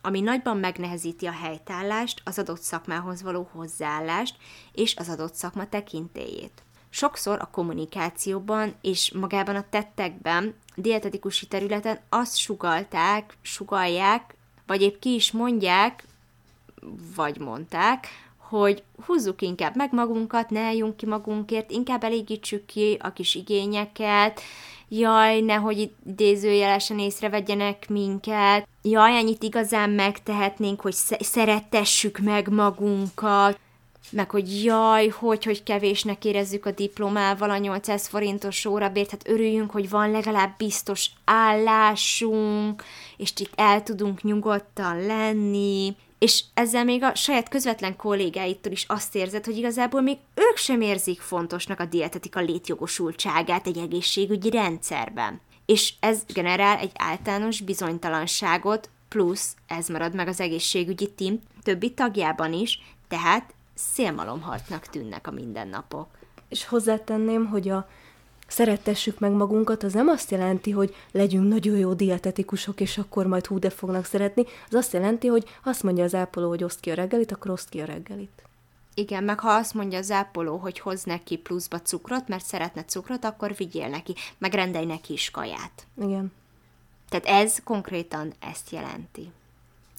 [0.06, 4.36] ami nagyban megnehezíti a helytállást, az adott szakmához való hozzáállást
[4.72, 6.62] és az adott szakma tekintélyét.
[6.90, 14.34] Sokszor a kommunikációban és magában a tettekben, dietetikusi területen azt sugalták, sugalják,
[14.66, 16.04] vagy épp ki is mondják,
[17.16, 23.12] vagy mondták, hogy húzzuk inkább meg magunkat, ne álljunk ki magunkért, inkább elégítsük ki a
[23.12, 24.40] kis igényeket,
[24.88, 33.58] jaj, nehogy idézőjelesen észrevegyenek minket, jaj, ennyit igazán megtehetnénk, hogy szerettessük meg magunkat,
[34.10, 39.70] meg hogy jaj, hogy, hogy kevésnek érezzük a diplomával a 800 forintos órabért, hát örüljünk,
[39.70, 42.84] hogy van legalább biztos állásunk,
[43.16, 49.14] és itt el tudunk nyugodtan lenni, és ezzel még a saját közvetlen kollégáitól is azt
[49.14, 55.40] érzed, hogy igazából még ők sem érzik fontosnak a dietetika létjogosultságát egy egészségügyi rendszerben.
[55.66, 62.52] És ez generál egy általános bizonytalanságot, plusz ez marad meg az egészségügyi tím többi tagjában
[62.52, 66.08] is, tehát szélmalomhartnak tűnnek a mindennapok.
[66.48, 67.88] És hozzátenném, hogy a
[68.46, 73.46] szerettessük meg magunkat, az nem azt jelenti, hogy legyünk nagyon jó dietetikusok, és akkor majd
[73.46, 74.44] hú, de fognak szeretni.
[74.68, 77.68] Az azt jelenti, hogy azt mondja az ápoló, hogy oszt ki a reggelit, akkor oszt
[77.68, 78.42] ki a reggelit.
[78.94, 83.24] Igen, meg ha azt mondja az ápoló, hogy hoz neki pluszba cukrot, mert szeretne cukrot,
[83.24, 85.86] akkor vigyél neki, meg rendelj neki is kaját.
[86.00, 86.32] Igen.
[87.08, 89.30] Tehát ez konkrétan ezt jelenti.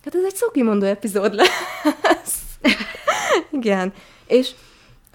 [0.03, 2.41] Hát ez egy szokimondó epizód lesz.
[3.59, 3.93] Igen.
[4.25, 4.51] És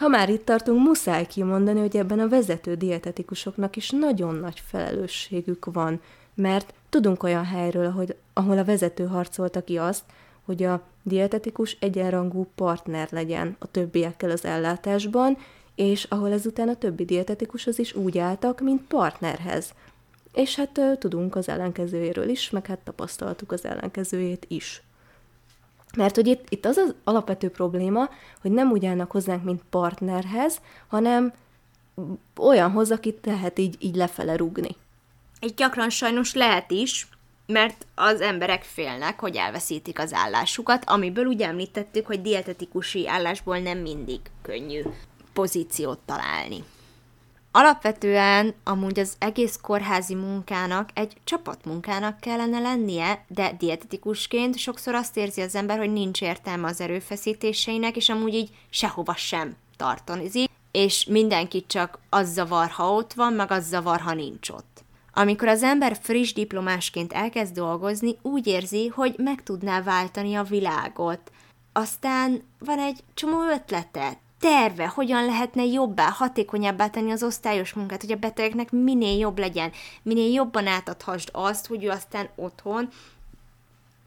[0.02, 5.64] ha már itt tartunk, muszáj kimondani, hogy ebben a vezető dietetikusoknak is nagyon nagy felelősségük
[5.72, 6.00] van,
[6.34, 10.02] mert tudunk olyan helyről, hogy, ahol a vezető harcolta ki azt,
[10.44, 15.36] hogy a dietetikus egyenrangú partner legyen a többiekkel az ellátásban,
[15.74, 19.72] és ahol ezután a többi dietetikushoz is úgy álltak, mint partnerhez.
[20.34, 24.82] És hát tudunk az ellenkezőjéről is, meg hát tapasztaltuk az ellenkezőjét is.
[25.96, 28.08] Mert hogy itt, itt az az alapvető probléma,
[28.40, 31.32] hogy nem úgy állnak hozzánk, mint partnerhez, hanem
[32.36, 34.76] olyanhoz, akit lehet így, így lefele rúgni.
[35.40, 37.08] Egy gyakran sajnos lehet is,
[37.46, 43.78] mert az emberek félnek, hogy elveszítik az állásukat, amiből ugye említettük, hogy dietetikusi állásból nem
[43.78, 44.82] mindig könnyű
[45.32, 46.64] pozíciót találni.
[47.54, 55.40] Alapvetően amúgy az egész kórházi munkának egy csapatmunkának kellene lennie, de dietetikusként sokszor azt érzi
[55.40, 61.64] az ember, hogy nincs értelme az erőfeszítéseinek, és amúgy így sehova sem tartozik, és mindenki
[61.66, 64.84] csak az zavar, ha ott van, meg az zavar, ha nincs ott.
[65.14, 71.20] Amikor az ember friss diplomásként elkezd dolgozni, úgy érzi, hogy meg tudná váltani a világot.
[71.72, 78.12] Aztán van egy csomó ötlete, terve, hogyan lehetne jobbá, hatékonyabbá tenni az osztályos munkát, hogy
[78.12, 82.88] a betegeknek minél jobb legyen, minél jobban átadhassd azt, hogy ő aztán otthon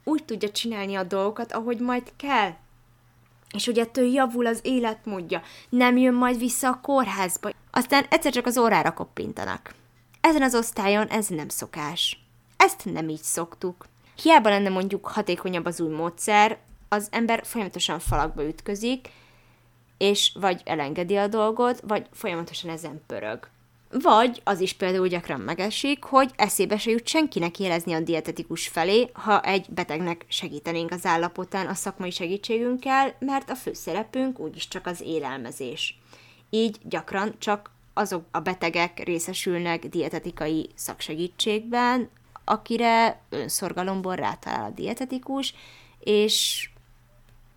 [0.04, 2.54] úgy tudja csinálni a dolgokat, ahogy majd kell.
[3.54, 7.50] És hogy ettől javul az életmódja, nem jön majd vissza a kórházba.
[7.70, 9.74] Aztán egyszer csak az órára koppintanak.
[10.20, 12.24] Ezen az osztályon ez nem szokás.
[12.56, 13.86] Ezt nem így szoktuk.
[14.22, 19.08] Hiába lenne mondjuk hatékonyabb az új módszer, az ember folyamatosan falakba ütközik,
[19.98, 23.48] és vagy elengedi a dolgot, vagy folyamatosan ezen pörög.
[23.90, 29.10] Vagy az is például gyakran megesik, hogy eszébe se jut senkinek jelezni a dietetikus felé,
[29.12, 35.00] ha egy betegnek segítenénk az állapotán a szakmai segítségünkkel, mert a főszerepünk úgyis csak az
[35.00, 35.98] élelmezés.
[36.50, 42.10] Így gyakran csak azok a betegek részesülnek dietetikai szaksegítségben,
[42.44, 45.54] akire önszorgalomból rátalál a dietetikus,
[46.00, 46.68] és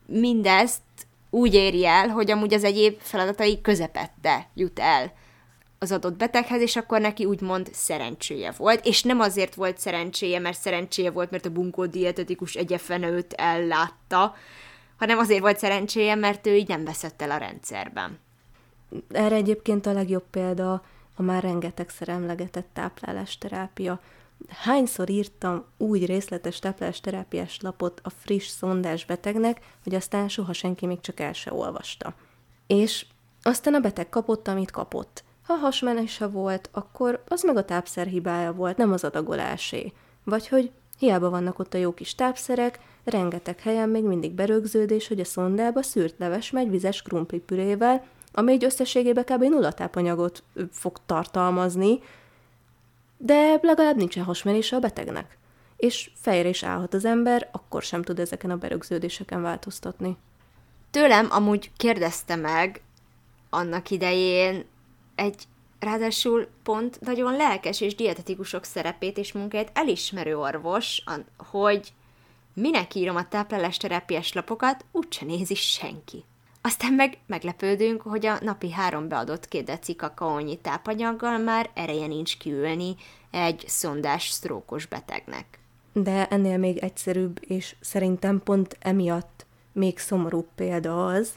[0.06, 0.82] mindezt
[1.30, 5.14] úgy éri el, hogy amúgy az egyéb feladatai közepette jut el
[5.80, 10.60] az adott beteghez, és akkor neki úgymond szerencséje volt, és nem azért volt szerencséje, mert
[10.60, 14.36] szerencséje volt, mert a bunkó dietetikus egyefene őt ellátta,
[14.98, 18.20] hanem azért volt szerencséje, mert ő így nem veszett el a rendszerben.
[19.12, 20.84] Erre egyébként a legjobb példa
[21.16, 24.00] a már rengetegszer emlegetett táplálásterápia.
[24.48, 31.00] Hányszor írtam úgy részletes táplálásterápiás lapot a friss szondás betegnek, hogy aztán soha senki még
[31.00, 32.14] csak el se olvasta.
[32.68, 33.06] És
[33.42, 35.24] aztán a beteg kapott, amit kapott.
[35.46, 39.94] Ha hasmenése volt, akkor az meg a tápszer hibája volt, nem az adagolásé.
[40.24, 45.20] Vagy hogy hiába vannak ott a jó kis tápszerek, rengeteg helyen még mindig berögződés, hogy
[45.20, 49.44] a szondába szűrt leves megy vizes krumplipürével, ami egy összességében kb.
[49.44, 52.00] nulla tápanyagot fog tartalmazni,
[53.22, 55.38] de legalább nincsen hasmenése a betegnek.
[55.78, 60.18] És fejre is állhat az ember, akkor sem tud ezeken a berögződéseken változtatni.
[60.92, 62.82] Tőlem amúgy kérdezte meg
[63.50, 64.66] annak idején
[65.16, 65.44] egy
[65.80, 71.04] ráadásul pont nagyon lelkes és dietetikusok szerepét és munkáját elismerő orvos,
[71.38, 71.94] hogy
[72.54, 76.24] minek írom a táplálásterápiás lapokat, úgyse nézi senki.
[76.70, 82.38] Aztán meg meglepődünk, hogy a napi három beadott két deci kakaónyi tápanyaggal már ereje nincs
[82.38, 82.96] kiülni
[83.32, 85.60] egy szondás sztrókos betegnek.
[85.94, 91.32] De ennél még egyszerűbb, és szerintem pont emiatt még szomorúbb példa az,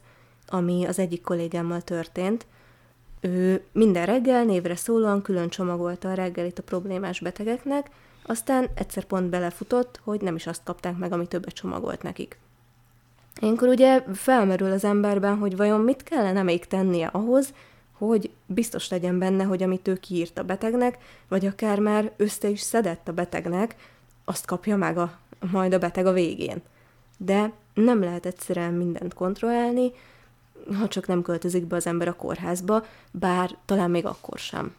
[0.46, 2.46] ami az egyik kollégámmal történt.
[3.20, 7.90] Ő minden reggel névre szólóan külön csomagolta a reggelit a problémás betegeknek,
[8.22, 12.38] aztán egyszer pont belefutott, hogy nem is azt kapták meg, ami többet csomagolt nekik.
[13.40, 17.54] Ilyenkor ugye felmerül az emberben, hogy vajon mit kellene még tennie ahhoz,
[17.92, 22.60] hogy biztos legyen benne, hogy amit ő kiírt a betegnek, vagy akár már össze is
[22.60, 23.76] szedett a betegnek,
[24.24, 25.18] azt kapja meg a,
[25.50, 26.62] majd a beteg a végén.
[27.16, 29.92] De nem lehet egyszerűen mindent kontrollálni,
[30.78, 34.74] ha csak nem költözik be az ember a kórházba, bár talán még akkor sem.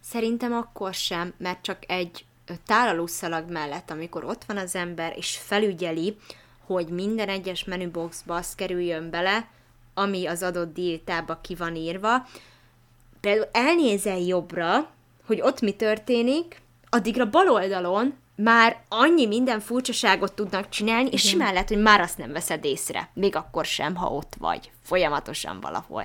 [0.00, 2.24] Szerintem akkor sem, mert csak egy
[2.66, 6.16] tálalószalag mellett, amikor ott van az ember, és felügyeli,
[6.72, 9.48] hogy minden egyes menüboxba az kerüljön bele,
[9.94, 12.26] ami az adott diétába ki van írva.
[13.20, 14.90] Például elnézel jobbra,
[15.26, 21.52] hogy ott mi történik, addigra bal oldalon már annyi minden furcsaságot tudnak csinálni, és simán
[21.52, 23.08] lehet, hogy már azt nem veszed észre.
[23.14, 24.70] Még akkor sem, ha ott vagy.
[24.82, 26.04] Folyamatosan valahol.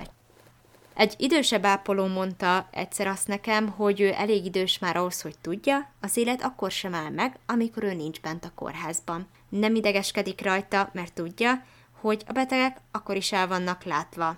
[0.94, 5.90] Egy idősebb ápoló mondta egyszer azt nekem, hogy ő elég idős már ahhoz, hogy tudja,
[6.00, 9.26] az élet akkor sem áll meg, amikor ő nincs bent a kórházban.
[9.48, 11.64] Nem idegeskedik rajta, mert tudja,
[12.00, 14.36] hogy a betegek akkor is el vannak látva.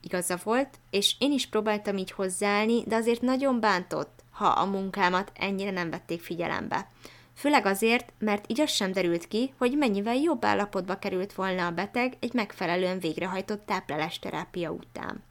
[0.00, 5.32] Igaza volt, és én is próbáltam így hozzáállni, de azért nagyon bántott, ha a munkámat
[5.34, 6.88] ennyire nem vették figyelembe.
[7.34, 11.70] Főleg azért, mert így az sem derült ki, hogy mennyivel jobb állapotba került volna a
[11.70, 15.22] beteg egy megfelelően végrehajtott táplálásterápia után.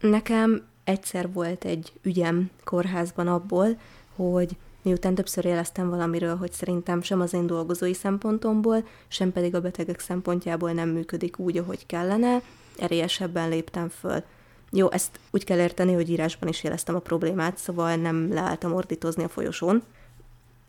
[0.00, 3.80] Nekem egyszer volt egy ügyem kórházban abból,
[4.16, 9.60] hogy miután többször jeleztem valamiről, hogy szerintem sem az én dolgozói szempontomból, sem pedig a
[9.60, 12.42] betegek szempontjából nem működik úgy, ahogy kellene,
[12.78, 14.22] erélyesebben léptem föl.
[14.70, 19.24] Jó, ezt úgy kell érteni, hogy írásban is jeleztem a problémát, szóval nem leálltam ordítozni
[19.24, 19.82] a folyosón.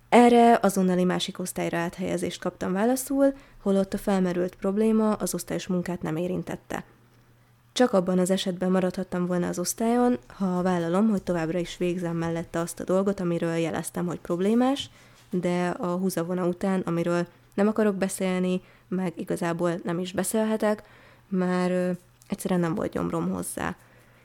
[0.09, 6.16] Erre azonnali másik osztályra áthelyezést kaptam válaszul, holott a felmerült probléma az osztályos munkát nem
[6.16, 6.84] érintette.
[7.74, 12.59] Csak abban az esetben maradhattam volna az osztályon, ha vállalom, hogy továbbra is végzem mellette
[12.59, 14.89] azt a dolgot, amiről jeleztem, hogy problémás,
[15.30, 20.84] de a húzavona után, amiről nem akarok beszélni, meg igazából nem is beszélhetek,
[21.28, 21.97] már
[22.28, 23.76] egyszerűen nem volt gyomrom hozzá.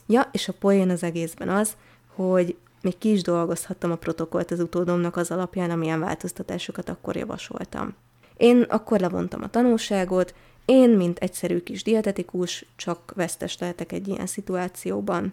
[0.06, 1.76] Ja, és a poén az egészben az,
[2.14, 7.94] hogy még ki is dolgozhattam a protokollt az utódomnak az alapján, amilyen változtatásokat akkor javasoltam.
[8.36, 10.34] Én akkor levontam a tanulságot,
[10.68, 15.32] én, mint egyszerű kis dietetikus, csak vesztes lehetek egy ilyen szituációban.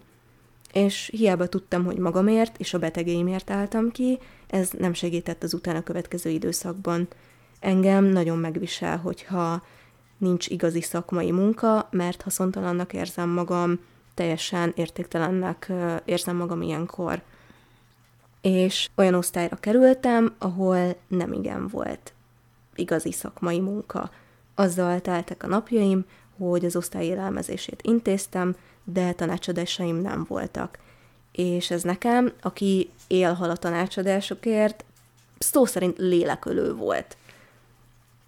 [0.72, 5.82] És hiába tudtam, hogy magamért és a betegéimért álltam ki, ez nem segített az utána
[5.82, 7.08] következő időszakban.
[7.60, 9.62] Engem nagyon megvisel, hogyha
[10.18, 13.80] nincs igazi szakmai munka, mert haszontalannak érzem magam,
[14.14, 15.72] teljesen értéktelennek
[16.04, 17.22] érzem magam ilyenkor.
[18.40, 22.14] És olyan osztályra kerültem, ahol nem igen volt
[22.74, 24.10] igazi szakmai munka
[24.56, 26.04] azzal teltek a napjaim,
[26.38, 30.78] hogy az osztály élelmezését intéztem, de tanácsadásaim nem voltak.
[31.32, 34.84] És ez nekem, aki élhal a tanácsadásokért,
[35.38, 37.16] szó szerint lélekölő volt.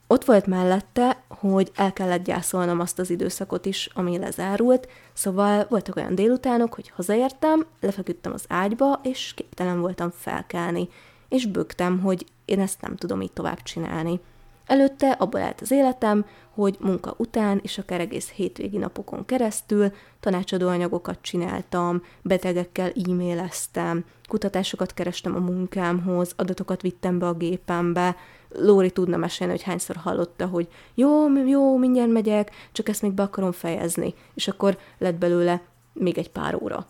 [0.06, 5.96] Ott volt mellette, hogy el kellett gyászolnom azt az időszakot is, ami lezárult, szóval voltak
[5.96, 10.88] olyan délutánok, hogy hazaértem, lefeküdtem az ágyba, és képtelen voltam felkelni,
[11.28, 14.20] és bögtem, hogy én ezt nem tudom így tovább csinálni.
[14.68, 20.68] Előtte abból állt az életem, hogy munka után és akár egész hétvégi napokon keresztül tanácsadó
[20.68, 28.16] anyagokat csináltam, betegekkel e-maileztem, kutatásokat kerestem a munkámhoz, adatokat vittem be a gépembe,
[28.48, 33.22] Lóri tudna mesélni, hogy hányszor hallotta, hogy jó, jó, mindjárt megyek, csak ezt még be
[33.22, 34.14] akarom fejezni.
[34.34, 35.60] És akkor lett belőle
[35.92, 36.86] még egy pár óra.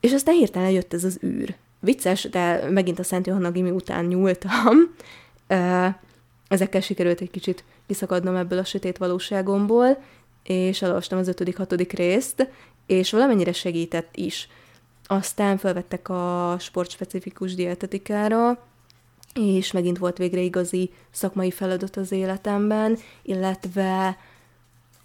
[0.00, 1.54] És aztán hirtelen jött ez az űr.
[1.80, 4.94] Vicces, de megint a Szent Johanna Gimi után nyúltam.
[6.48, 10.02] Ezekkel sikerült egy kicsit kiszakadnom ebből a sötét valóságomból,
[10.42, 12.48] és elolvastam az ötödik, hatodik részt,
[12.86, 14.48] és valamennyire segített is.
[15.06, 18.66] Aztán felvettek a sportspecifikus dietetikára,
[19.34, 24.18] és megint volt végre igazi szakmai feladat az életemben, illetve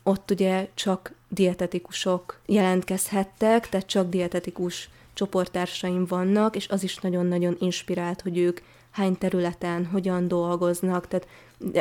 [0.04, 8.22] ott ugye csak dietetikusok jelentkezhettek, tehát csak dietetikus csoporttársaim vannak, és az is nagyon-nagyon inspirált,
[8.22, 8.60] hogy ők
[8.92, 11.28] hány területen, hogyan dolgoznak, tehát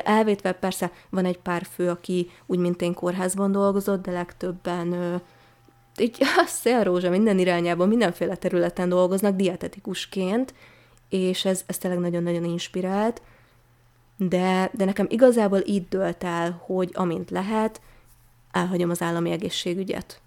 [0.05, 5.17] elvétve persze van egy pár fő, aki úgy, mint én kórházban dolgozott, de legtöbben ö,
[5.99, 10.55] így a szélrózsa minden irányában, mindenféle területen dolgoznak dietetikusként,
[11.09, 13.23] és ez, ez tényleg nagyon-nagyon inspirált,
[14.17, 17.81] de, de nekem igazából így dölt el, hogy amint lehet,
[18.51, 20.21] elhagyom az állami egészségügyet.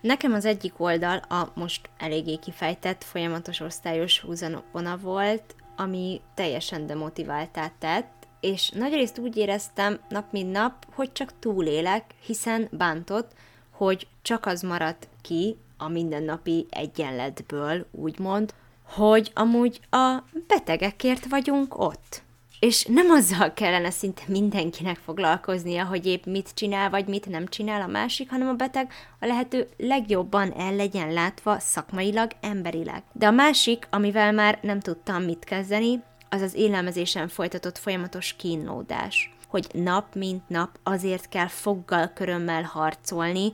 [0.00, 7.72] Nekem az egyik oldal a most eléggé kifejtett folyamatos osztályos húzavona volt, ami teljesen demotiváltá
[7.78, 13.32] tett, és nagyrészt úgy éreztem nap mint nap, hogy csak túlélek, hiszen bántott,
[13.70, 22.22] hogy csak az maradt ki a mindennapi egyenletből, úgymond, hogy amúgy a betegekért vagyunk ott.
[22.60, 27.80] És nem azzal kellene szinte mindenkinek foglalkoznia, hogy épp mit csinál, vagy mit nem csinál
[27.80, 33.02] a másik, hanem a beteg a lehető legjobban el legyen látva szakmailag, emberileg.
[33.12, 39.32] De a másik, amivel már nem tudtam mit kezdeni, az az élelmezésen folytatott folyamatos kínlódás.
[39.48, 43.52] Hogy nap mint nap azért kell foggal körömmel harcolni,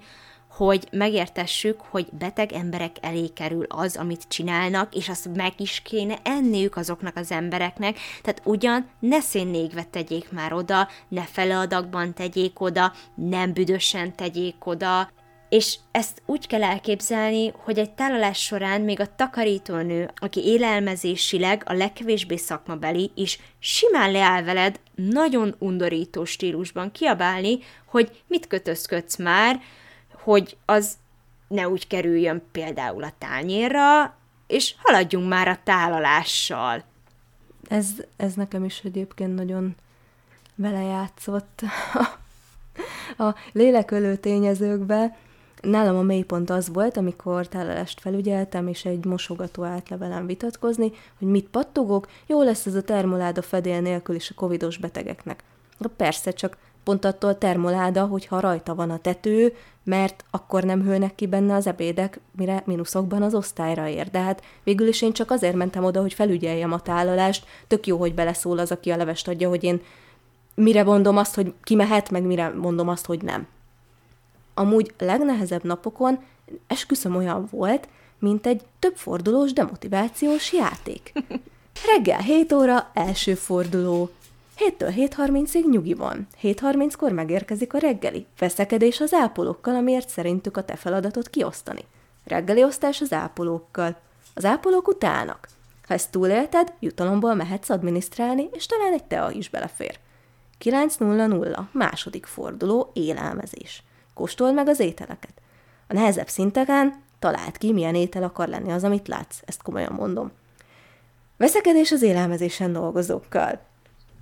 [0.57, 6.19] hogy megértessük, hogy beteg emberek elé kerül az, amit csinálnak, és azt meg is kéne
[6.23, 12.93] enniük azoknak az embereknek, tehát ugyan ne szénnégve tegyék már oda, ne feleadagban tegyék oda,
[13.15, 15.11] nem büdösen tegyék oda,
[15.49, 21.73] és ezt úgy kell elképzelni, hogy egy tálalás során még a takarítónő, aki élelmezésileg a
[21.73, 29.61] legkevésbé szakmabeli, is simán leáll veled nagyon undorító stílusban kiabálni, hogy mit kötözködsz már,
[30.25, 30.97] hogy az
[31.49, 34.15] ne úgy kerüljön például a tányérra,
[34.47, 36.83] és haladjunk már a tálalással.
[37.69, 39.75] Ez, ez nekem is egyébként nagyon
[40.55, 41.63] vele játszott
[43.19, 45.17] a lélekölő tényezőkbe.
[45.61, 51.29] Nálam a mélypont az volt, amikor tálalást felügyeltem, és egy mosogató állt levelem vitatkozni, hogy
[51.29, 55.43] mit pattogok, jó lesz ez a termoláda fedél nélkül is a covidos betegeknek.
[55.79, 59.55] Na persze, csak pont attól termoláda, hogyha rajta van a tető,
[59.85, 64.11] mert akkor nem hőnek ki benne az ebédek, mire mínuszokban az osztályra ér.
[64.11, 67.47] De hát végül is én csak azért mentem oda, hogy felügyeljem a tálalást.
[67.69, 69.81] Tök jó, hogy beleszól az, aki a levest adja, hogy én
[70.55, 73.47] mire mondom azt, hogy ki mehet, meg mire mondom azt, hogy nem.
[74.55, 76.19] Amúgy legnehezebb napokon
[76.67, 81.13] esküszöm olyan volt, mint egy több fordulós demotivációs játék.
[81.95, 84.11] Reggel 7 óra, első forduló,
[84.59, 86.27] 7-től 7.30-ig nyugi van.
[86.43, 88.27] 7.30-kor megérkezik a reggeli.
[88.39, 91.85] Veszekedés az ápolókkal, amiért szerintük a te feladatot kiosztani.
[92.25, 93.97] Reggeli osztás az ápolókkal.
[94.35, 95.49] Az ápolók utálnak.
[95.87, 99.99] Ha ezt túlélted, jutalomból mehetsz adminisztrálni, és talán egy tea is belefér.
[100.65, 101.59] 9.00.
[101.73, 103.83] Második forduló, élelmezés.
[104.15, 105.33] Kóstold meg az ételeket.
[105.89, 109.41] A nehezebb szinteken találd ki, milyen étel akar lenni az, amit látsz.
[109.45, 110.31] Ezt komolyan mondom.
[111.37, 113.61] Veszekedés az élelmezésen dolgozókkal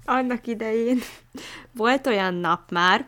[0.05, 0.98] annak idején
[1.72, 3.07] volt olyan nap már,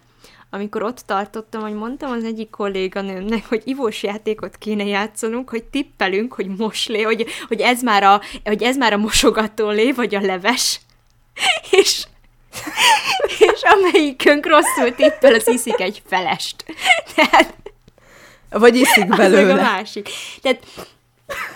[0.51, 6.35] amikor ott tartottam, hogy mondtam az egyik kolléganőmnek, hogy ivós játékot kéne játszanunk, hogy tippelünk,
[6.35, 10.21] hogy moslé, hogy, hogy, ez, már a, hogy ez már a mosogató lé, vagy a
[10.21, 10.81] leves.
[11.71, 12.05] És,
[13.39, 16.65] és amelyikünk rosszul tippel, az iszik egy felest.
[17.15, 17.55] Tehát,
[18.51, 19.53] vagy iszik belőle.
[19.53, 20.09] Az a másik.
[20.43, 20.67] Tehát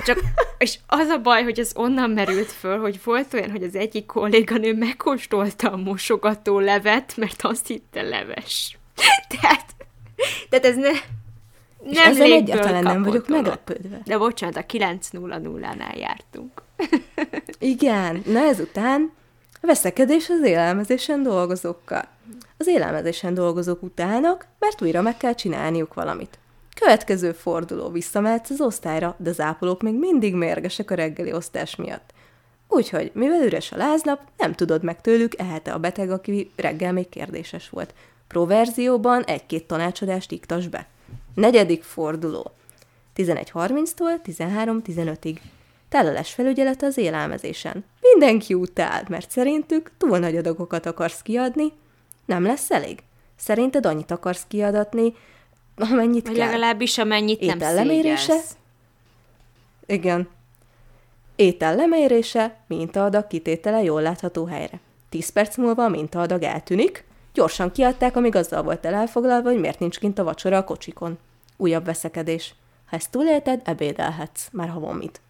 [0.05, 0.21] csak,
[0.59, 4.07] és az a baj, hogy ez onnan merült föl, hogy volt olyan, hogy az egyik
[4.07, 8.79] kolléganő megkóstolta a mosogató levet, mert azt hitte leves.
[9.41, 9.65] Tehát,
[10.49, 10.91] tehát ez ne,
[11.91, 14.01] nem ezzel egyáltalán nem vagyok meglepődve.
[14.05, 16.63] De bocsánat, a 9.00-nál jártunk.
[17.59, 19.13] Igen, na ezután
[19.61, 22.09] veszekedés az élelmezésen dolgozókkal.
[22.57, 26.39] Az élelmezésen dolgozók utálnak, mert újra meg kell csinálniuk valamit.
[26.81, 32.13] Következő forduló visszamehetsz az osztályra, de az ápolók még mindig mérgesek a reggeli osztás miatt.
[32.69, 37.09] Úgyhogy, mivel üres a láznap, nem tudod meg tőlük, ehet a beteg, aki reggel még
[37.09, 37.95] kérdéses volt.
[38.29, 40.87] Proverzióban egy-két tanácsadást iktas be.
[41.35, 42.51] Negyedik forduló.
[43.17, 45.37] 11.30-tól 13.15-ig.
[45.89, 47.85] Tálalás felügyelete az élelmezésen.
[48.01, 51.73] Mindenki utál, mert szerintük túl nagy adagokat akarsz kiadni.
[52.25, 52.99] Nem lesz elég?
[53.37, 55.15] Szerinted annyit akarsz kiadatni,
[55.79, 56.47] amennyit Vagy kell.
[56.47, 58.17] legalábbis amennyit nem Étellemérése?
[58.17, 58.57] szégyelsz.
[59.87, 60.29] Igen.
[61.37, 64.81] Étel lemérése, mintaadag kitétele jól látható helyre.
[65.09, 67.05] 10 perc múlva a mintaadag eltűnik,
[67.35, 71.19] gyorsan kiadták, amíg azzal volt el elfoglalva, hogy miért nincs kint a vacsora a kocsikon.
[71.57, 72.55] Újabb veszekedés.
[72.87, 75.21] Ha ezt túlélted, ebédelhetsz, már ha van mit.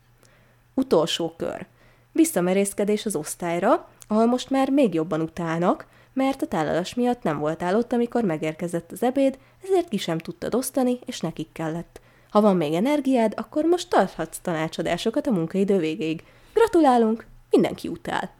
[0.75, 1.67] Utolsó kör.
[2.13, 5.87] Visszamerészkedés az osztályra, ahol most már még jobban utálnak,
[6.19, 10.55] mert a tálalás miatt nem voltál ott, amikor megérkezett az ebéd, ezért ki sem tudtad
[10.55, 12.01] osztani, és nekik kellett.
[12.31, 16.23] Ha van még energiád, akkor most tarthatsz tanácsadásokat a munkaidő végéig.
[16.53, 18.31] Gratulálunk, mindenki utál.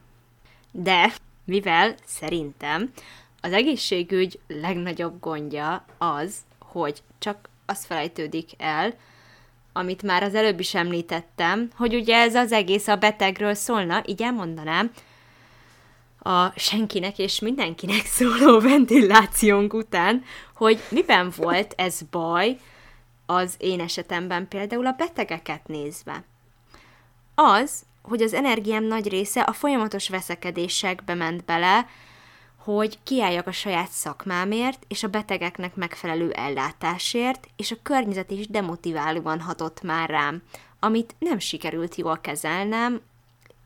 [0.71, 1.13] De,
[1.45, 2.91] mivel szerintem
[3.41, 8.93] az egészségügy legnagyobb gondja az, hogy csak az felejtődik el,
[9.73, 14.21] amit már az előbb is említettem, hogy ugye ez az egész a betegről szólna, így
[14.21, 14.91] elmondanám,
[16.19, 20.23] a senkinek és mindenkinek szóló ventilációnk után,
[20.55, 22.57] hogy miben volt ez baj
[23.25, 26.23] az én esetemben például a betegeket nézve.
[27.35, 31.87] Az, hogy az energiám nagy része a folyamatos veszekedésekbe ment bele,
[32.57, 39.41] hogy kiálljak a saját szakmámért és a betegeknek megfelelő ellátásért, és a környezet is demotiválóan
[39.41, 40.41] hatott már rám,
[40.79, 43.01] amit nem sikerült jól kezelnem,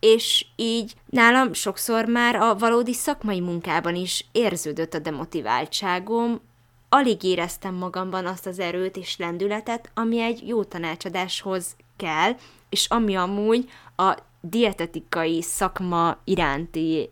[0.04, 6.42] és így nálam sokszor már a valódi szakmai munkában is érződött a demotiváltságom,
[6.90, 12.36] alig éreztem magamban azt az erőt és lendületet, ami egy jó tanácsadáshoz kell,
[12.70, 17.10] és ami amúgy a dietetikai szakma iránti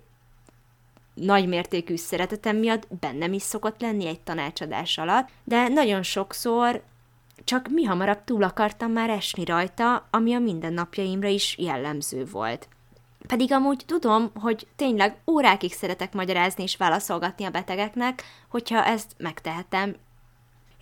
[1.14, 6.84] nagymértékű szeretetem miatt bennem is szokott lenni egy tanácsadás alatt, de nagyon sokszor
[7.44, 12.68] csak mi hamarabb túl akartam már esni rajta, ami a mindennapjaimra is jellemző volt.
[13.28, 19.96] Pedig amúgy tudom, hogy tényleg órákig szeretek magyarázni és válaszolgatni a betegeknek, hogyha ezt megtehetem,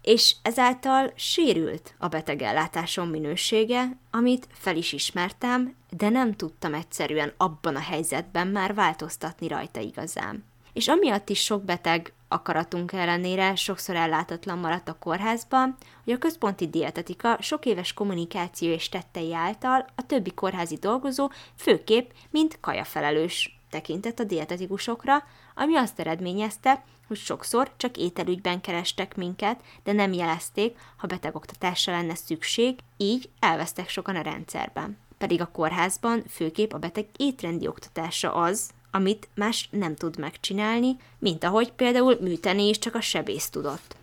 [0.01, 7.75] és ezáltal sérült a betegellátásom minősége, amit fel is ismertem, de nem tudtam egyszerűen abban
[7.75, 10.48] a helyzetben már változtatni rajta igazán.
[10.79, 16.67] És amiatt is sok beteg akaratunk ellenére sokszor ellátatlan maradt a kórházban, hogy a központi
[16.67, 24.19] dietetika sok éves kommunikáció és tettei által a többi kórházi dolgozó főképp mint kajafelelős tekintett
[24.19, 25.23] a dietetikusokra,
[25.55, 32.15] ami azt eredményezte, hogy sokszor csak ételügyben kerestek minket, de nem jelezték, ha betegoktatásra lenne
[32.15, 34.97] szükség, így elvesztek sokan a rendszerben.
[35.17, 41.43] Pedig a kórházban főképp a beteg étrendi oktatása az, amit más nem tud megcsinálni, mint
[41.43, 43.95] ahogy például műteni is csak a sebész tudott.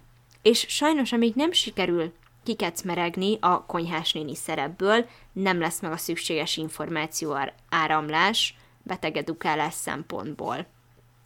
[0.42, 2.12] És sajnos, amíg nem sikerül
[2.42, 10.66] kikecmeregni a konyhás néni szerepből, nem lesz meg a szükséges információ áramlás betegedukálás szempontból.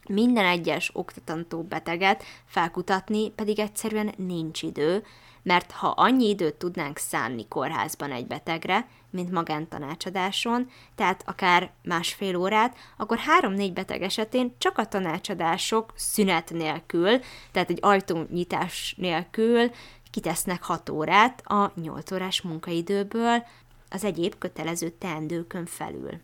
[0.09, 5.05] Minden egyes oktatantó beteget felkutatni pedig egyszerűen nincs idő,
[5.43, 12.77] mert ha annyi időt tudnánk szánni kórházban egy betegre, mint magántanácsadáson, tehát akár másfél órát,
[12.97, 17.19] akkor három-négy beteg esetén csak a tanácsadások szünet nélkül,
[17.53, 19.71] tehát egy ajtónyitás nélkül
[20.11, 23.45] kitesznek hat órát a nyolc órás munkaidőből
[23.91, 26.21] az egyéb kötelező teendőkön felül.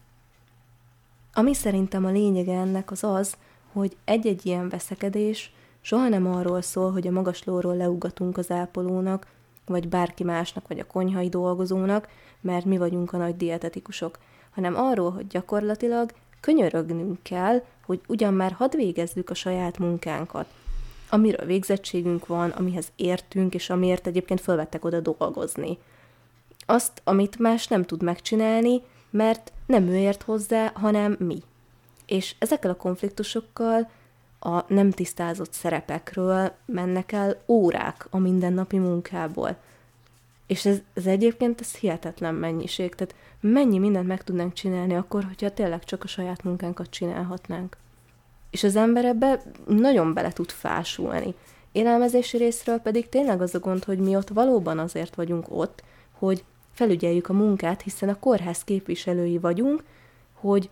[1.33, 3.37] Ami szerintem a lényege ennek az az,
[3.73, 9.27] hogy egy-egy ilyen veszekedés soha nem arról szól, hogy a magaslóról leugatunk az ápolónak,
[9.67, 12.09] vagy bárki másnak, vagy a konyhai dolgozónak,
[12.41, 14.19] mert mi vagyunk a nagy dietetikusok,
[14.55, 16.11] hanem arról, hogy gyakorlatilag
[16.41, 20.47] könyörögnünk kell, hogy ugyan már hadd végezzük a saját munkánkat,
[21.11, 25.79] amiről végzettségünk van, amihez értünk, és amiért egyébként felvettek oda dolgozni.
[26.67, 31.43] Azt, amit más nem tud megcsinálni, mert nem ő ért hozzá, hanem mi.
[32.07, 33.91] És ezekkel a konfliktusokkal
[34.39, 39.57] a nem tisztázott szerepekről mennek el órák a mindennapi munkából.
[40.47, 42.95] És ez, ez egyébként ez hihetetlen mennyiség.
[42.95, 47.77] Tehát mennyi mindent meg tudnánk csinálni akkor, hogyha tényleg csak a saját munkánkat csinálhatnánk.
[48.51, 51.35] És az ember ebbe nagyon bele tud fásulni.
[51.73, 55.83] Élelmezési részről pedig tényleg az a gond, hogy mi ott valóban azért vagyunk ott,
[56.13, 59.85] hogy felügyeljük a munkát, hiszen a kórház képviselői vagyunk,
[60.33, 60.71] hogy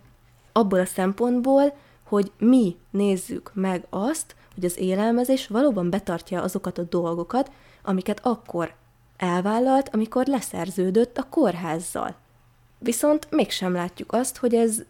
[0.53, 6.83] abból a szempontból, hogy mi nézzük meg azt, hogy az élelmezés valóban betartja azokat a
[6.83, 7.51] dolgokat,
[7.83, 8.75] amiket akkor
[9.17, 12.15] elvállalt, amikor leszerződött a kórházzal.
[12.79, 14.83] Viszont mégsem látjuk azt, hogy ez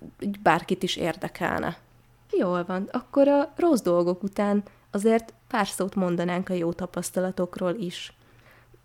[0.42, 1.76] bárkit is érdekelne.
[2.30, 8.12] Jól van, akkor a rossz dolgok után azért pár szót mondanánk a jó tapasztalatokról is.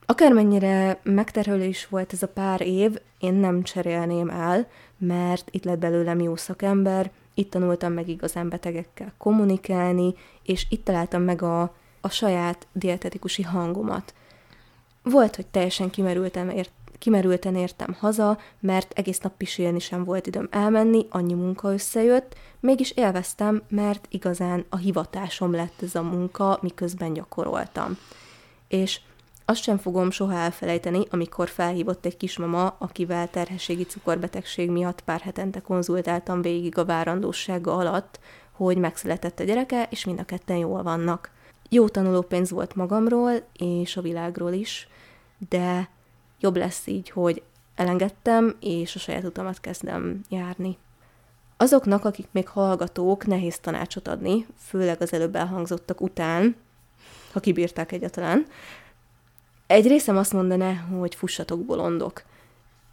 [0.05, 4.67] Akármennyire megterhelő volt ez a pár év, én nem cserélném el,
[4.97, 10.13] mert itt lett belőlem jó szakember, itt tanultam meg igazán betegekkel kommunikálni,
[10.43, 11.61] és itt találtam meg a,
[12.01, 14.13] a saját dietetikusi hangomat.
[15.03, 20.47] Volt, hogy teljesen kimerültem, ért, kimerülten értem haza, mert egész nap pisélni sem volt időm
[20.51, 27.13] elmenni, annyi munka összejött, mégis élveztem, mert igazán a hivatásom lett ez a munka, miközben
[27.13, 27.97] gyakoroltam.
[28.67, 28.99] És
[29.49, 35.59] azt sem fogom soha elfelejteni, amikor felhívott egy kismama, akivel terhességi cukorbetegség miatt pár hetente
[35.59, 38.19] konzultáltam végig a várandósága alatt,
[38.51, 41.31] hogy megszületett a gyereke, és mind a ketten jól vannak.
[41.69, 44.87] Jó tanulópénz volt magamról, és a világról is,
[45.49, 45.89] de
[46.39, 47.41] jobb lesz így, hogy
[47.75, 50.77] elengedtem, és a saját utamat kezdem járni.
[51.57, 56.55] Azoknak, akik még hallgatók, nehéz tanácsot adni, főleg az előbb elhangzottak után,
[57.31, 58.45] ha kibírták egyáltalán.
[59.69, 62.23] Egy részem azt mondaná, hogy fussatok bolondok.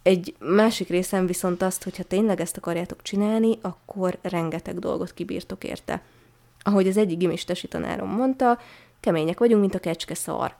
[0.03, 5.63] Egy másik részem viszont azt, hogy ha tényleg ezt akarjátok csinálni, akkor rengeteg dolgot kibírtok
[5.63, 6.01] érte.
[6.59, 8.59] Ahogy az egyik gimistesi tanárom mondta,
[8.99, 10.55] kemények vagyunk, mint a kecske szar.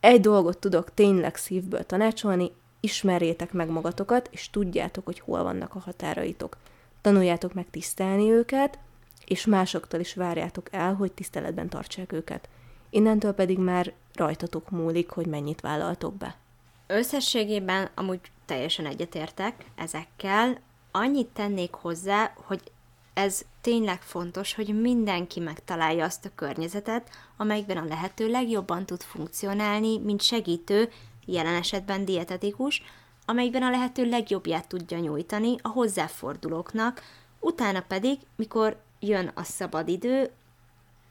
[0.00, 5.78] Egy dolgot tudok tényleg szívből tanácsolni, ismerjétek meg magatokat, és tudjátok, hogy hol vannak a
[5.80, 6.56] határaitok.
[7.00, 8.78] Tanuljátok meg tisztelni őket,
[9.24, 12.48] és másoktól is várjátok el, hogy tiszteletben tartsák őket.
[12.90, 16.36] Innentől pedig már rajtatok múlik, hogy mennyit vállaltok be.
[16.86, 20.60] Összességében amúgy teljesen egyetértek ezekkel.
[20.90, 22.60] Annyit tennék hozzá, hogy
[23.14, 29.98] ez tényleg fontos, hogy mindenki megtalálja azt a környezetet, amelyikben a lehető legjobban tud funkcionálni,
[29.98, 30.90] mint segítő,
[31.24, 32.82] jelen esetben dietetikus,
[33.26, 37.02] amelyikben a lehető legjobbját tudja nyújtani a hozzáfordulóknak,
[37.40, 40.30] utána pedig, mikor jön a szabadidő,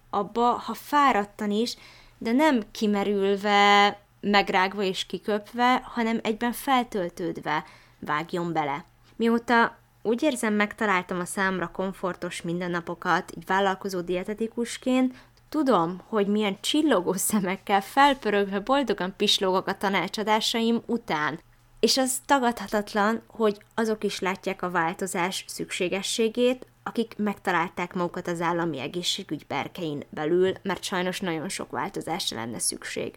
[0.10, 1.76] abba, ha fáradtan is,
[2.22, 7.64] de nem kimerülve, megrágva és kiköpve, hanem egyben feltöltődve
[8.00, 8.86] vágjon bele.
[9.16, 15.16] Mióta úgy érzem, megtaláltam a számra komfortos mindennapokat, így vállalkozó dietetikusként,
[15.50, 21.40] tudom, hogy milyen csillogó szemekkel felpörögve boldogan pislogok a tanácsadásaim után.
[21.80, 28.80] És az tagadhatatlan, hogy azok is látják a változás szükségességét, akik megtalálták magukat az állami
[28.80, 33.14] egészségügy berkein belül, mert sajnos nagyon sok változásra lenne szükség.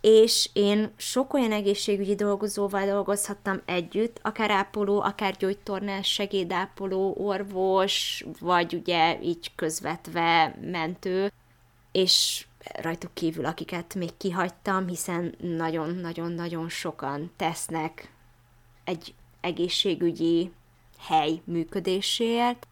[0.00, 8.74] És én sok olyan egészségügyi dolgozóval dolgozhattam együtt, akár ápoló, akár gyógytornás, segédápoló, orvos, vagy
[8.74, 11.32] ugye így közvetve mentő,
[11.92, 12.46] és
[12.82, 18.10] rajtuk kívül, akiket még kihagytam, hiszen nagyon-nagyon-nagyon sokan tesznek
[18.84, 20.50] egy egészségügyi
[20.98, 22.66] hely működéséért,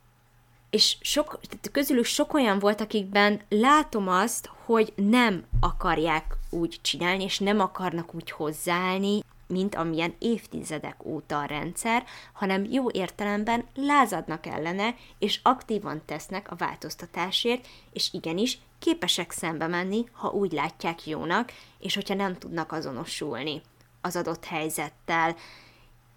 [0.71, 1.41] és sok,
[1.73, 8.15] közülük sok olyan volt, akikben látom azt, hogy nem akarják úgy csinálni, és nem akarnak
[8.15, 16.03] úgy hozzáállni, mint amilyen évtizedek óta a rendszer, hanem jó értelemben lázadnak ellene, és aktívan
[16.07, 22.39] tesznek a változtatásért, és igenis képesek szembe menni, ha úgy látják jónak, és hogyha nem
[22.39, 23.63] tudnak azonosulni
[24.01, 25.37] az adott helyzettel,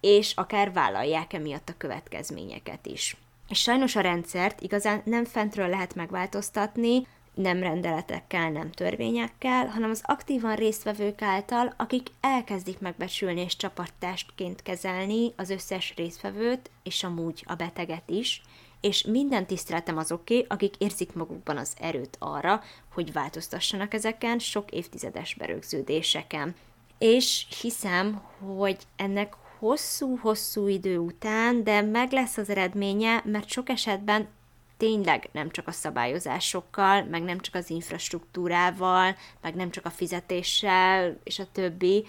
[0.07, 3.17] és akár vállalják emiatt a következményeket is.
[3.49, 10.01] És sajnos a rendszert igazán nem fentről lehet megváltoztatni, nem rendeletekkel, nem törvényekkel, hanem az
[10.05, 17.55] aktívan résztvevők által, akik elkezdik megbecsülni és csapattástként kezelni az összes résztvevőt, és amúgy a
[17.55, 18.41] beteget is,
[18.81, 22.61] és minden tiszteletem azoké, akik érzik magukban az erőt arra,
[22.93, 26.55] hogy változtassanak ezeken sok évtizedes berögződéseken.
[26.97, 34.27] És hiszem, hogy ennek hosszú-hosszú idő után, de meg lesz az eredménye, mert sok esetben
[34.77, 41.17] tényleg nem csak a szabályozásokkal, meg nem csak az infrastruktúrával, meg nem csak a fizetéssel
[41.23, 42.05] és a többi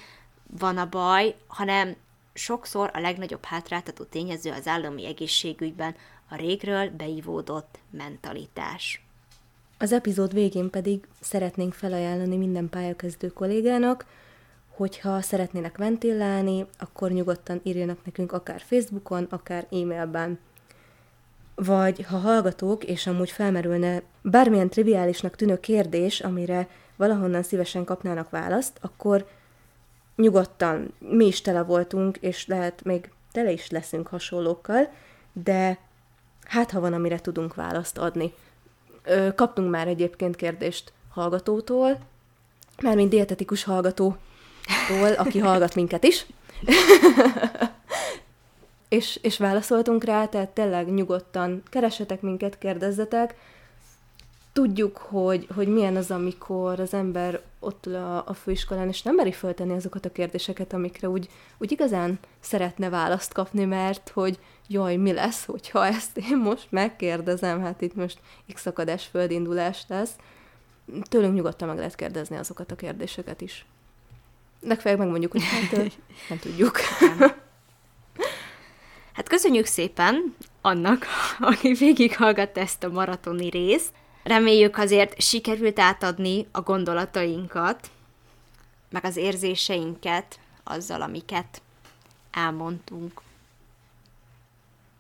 [0.59, 1.96] van a baj, hanem
[2.32, 5.94] sokszor a legnagyobb hátráltató tényező az állami egészségügyben
[6.28, 9.03] a régről beivódott mentalitás.
[9.78, 14.07] Az epizód végén pedig szeretnénk felajánlani minden pályakezdő kollégának,
[14.79, 20.39] hogyha szeretnének ventillálni, akkor nyugodtan írjanak nekünk akár Facebookon, akár e-mailben.
[21.55, 28.79] Vagy ha hallgatók, és amúgy felmerülne bármilyen triviálisnak tűnő kérdés, amire valahonnan szívesen kapnának választ,
[28.81, 29.26] akkor
[30.16, 34.89] nyugodtan mi is tele voltunk, és lehet még tele is leszünk hasonlókkal,
[35.33, 35.79] de
[36.45, 38.35] hát ha van, amire tudunk választ adni.
[39.35, 41.99] Kaptunk már egyébként kérdést hallgatótól,
[42.83, 44.16] mármint dietetikus hallgató
[44.89, 46.27] Ról, aki hallgat minket is.
[48.89, 53.35] és, és válaszoltunk rá, tehát tényleg nyugodtan keresetek minket, kérdezzetek.
[54.53, 59.14] Tudjuk, hogy, hogy milyen az, amikor az ember ott ül a, a főiskolán, és nem
[59.14, 64.39] meri föltenni azokat a kérdéseket, amikre úgy, úgy igazán szeretne választ kapni, mert hogy
[64.69, 68.19] jaj, mi lesz, hogyha ezt én most megkérdezem, hát itt most
[68.55, 70.12] x szakadás földindulás lesz.
[71.03, 73.66] Tőlünk nyugodtan meg lehet kérdezni azokat a kérdéseket is.
[74.61, 75.71] Legfeljebb megmondjuk, hogy hát
[76.29, 76.81] nem tudjuk.
[79.13, 81.07] Hát köszönjük szépen annak,
[81.39, 83.91] aki végighallgatta ezt a maratoni részt.
[84.23, 87.91] Reméljük azért sikerült átadni a gondolatainkat,
[88.91, 91.63] meg az érzéseinket azzal, amiket
[92.31, 93.21] elmondtunk.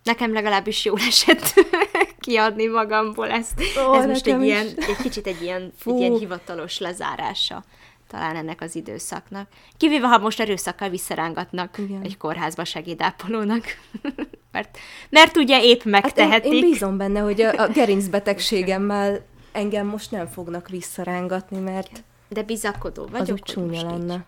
[0.02, 1.54] Nekem legalábbis jól esett
[2.20, 3.60] kiadni magamból ezt.
[3.88, 4.46] Ó, Ez most egy, is.
[4.46, 5.92] ilyen, egy kicsit egy ilyen, Fú.
[5.94, 7.64] egy ilyen hivatalos lezárása
[8.08, 9.48] talán ennek az időszaknak.
[9.76, 12.02] Kivéve, ha most erőszakkal visszarángatnak Igen.
[12.02, 13.64] egy kórházba segédápolónak.
[14.52, 14.78] mert,
[15.10, 16.52] mert ugye épp Hát én, megtehetik.
[16.52, 23.06] én bízom benne, hogy a, a gerincbetegségemmel engem most nem fognak visszarángatni, mert De bizakodó
[23.06, 24.24] vagyok, az úgy csúnya így lenne.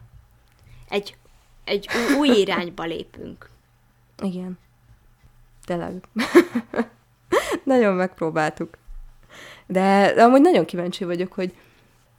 [0.88, 1.16] Egy,
[1.64, 3.48] egy új, új irányba lépünk.
[4.22, 4.58] Igen.
[5.64, 5.94] Tényleg.
[7.64, 8.78] nagyon megpróbáltuk.
[9.66, 11.54] De, de amúgy nagyon kíváncsi vagyok, hogy,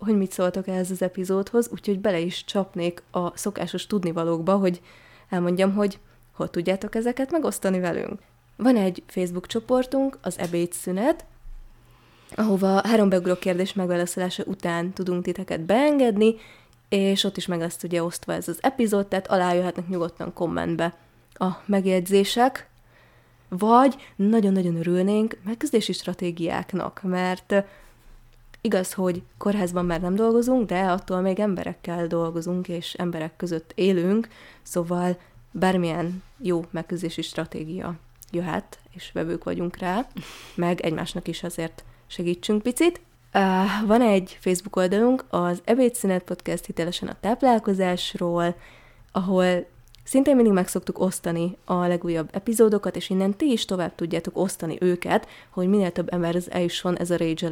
[0.03, 4.81] hogy mit szóltok ehhez az epizódhoz, úgyhogy bele is csapnék a szokásos tudnivalókba, hogy
[5.29, 5.99] elmondjam, hogy
[6.31, 8.19] hol tudjátok ezeket megosztani velünk.
[8.55, 11.25] Van egy Facebook csoportunk, az ebédszünet,
[12.35, 16.35] ahova három beugró kérdés megválaszolása után tudunk titeket beengedni,
[16.89, 20.97] és ott is meg lesz ugye osztva ez az epizód, tehát alá jöhetnek nyugodtan kommentbe
[21.33, 22.69] a megjegyzések,
[23.49, 27.53] vagy nagyon-nagyon örülnénk megküzdési stratégiáknak, mert
[28.61, 34.27] igaz, hogy kórházban már nem dolgozunk, de attól még emberekkel dolgozunk, és emberek között élünk,
[34.61, 35.17] szóval
[35.51, 37.95] bármilyen jó megküzdési stratégia
[38.31, 40.07] jöhet, és vevők vagyunk rá,
[40.55, 43.01] meg egymásnak is azért segítsünk picit.
[43.85, 48.55] Van egy Facebook oldalunk, az Ebédszünet Podcast hitelesen a táplálkozásról,
[49.11, 49.65] ahol
[50.03, 54.77] szintén mindig meg szoktuk osztani a legújabb epizódokat, és innen ti is tovább tudjátok osztani
[54.79, 57.49] őket, hogy minél több emberhez eljusson ez a rage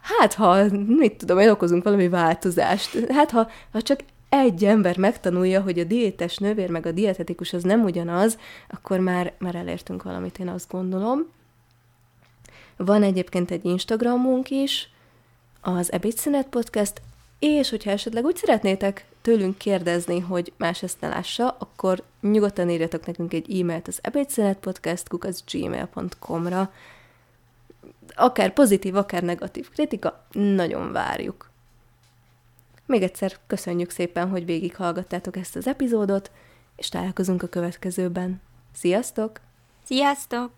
[0.00, 3.06] Hát, ha, mit tudom, én okozunk valami változást.
[3.08, 7.62] Hát, ha, ha csak egy ember megtanulja, hogy a diétes nővér meg a dietetikus az
[7.62, 8.38] nem ugyanaz,
[8.68, 11.26] akkor már, már elértünk valamit, én azt gondolom.
[12.76, 14.90] Van egyébként egy Instagramunk is,
[15.60, 17.02] az Ebédszünet Podcast,
[17.38, 23.06] és hogyha esetleg úgy szeretnétek tőlünk kérdezni, hogy más ezt ne lássa, akkor nyugodtan írjatok
[23.06, 26.72] nekünk egy e-mailt az ebédszünetpodcast.gmail.com-ra.
[28.16, 31.50] Akár pozitív, akár negatív kritika, nagyon várjuk.
[32.86, 36.30] Még egyszer köszönjük szépen, hogy végighallgattátok ezt az epizódot,
[36.76, 38.40] és találkozunk a következőben.
[38.72, 39.40] Sziasztok!
[39.84, 40.50] Sziasztok!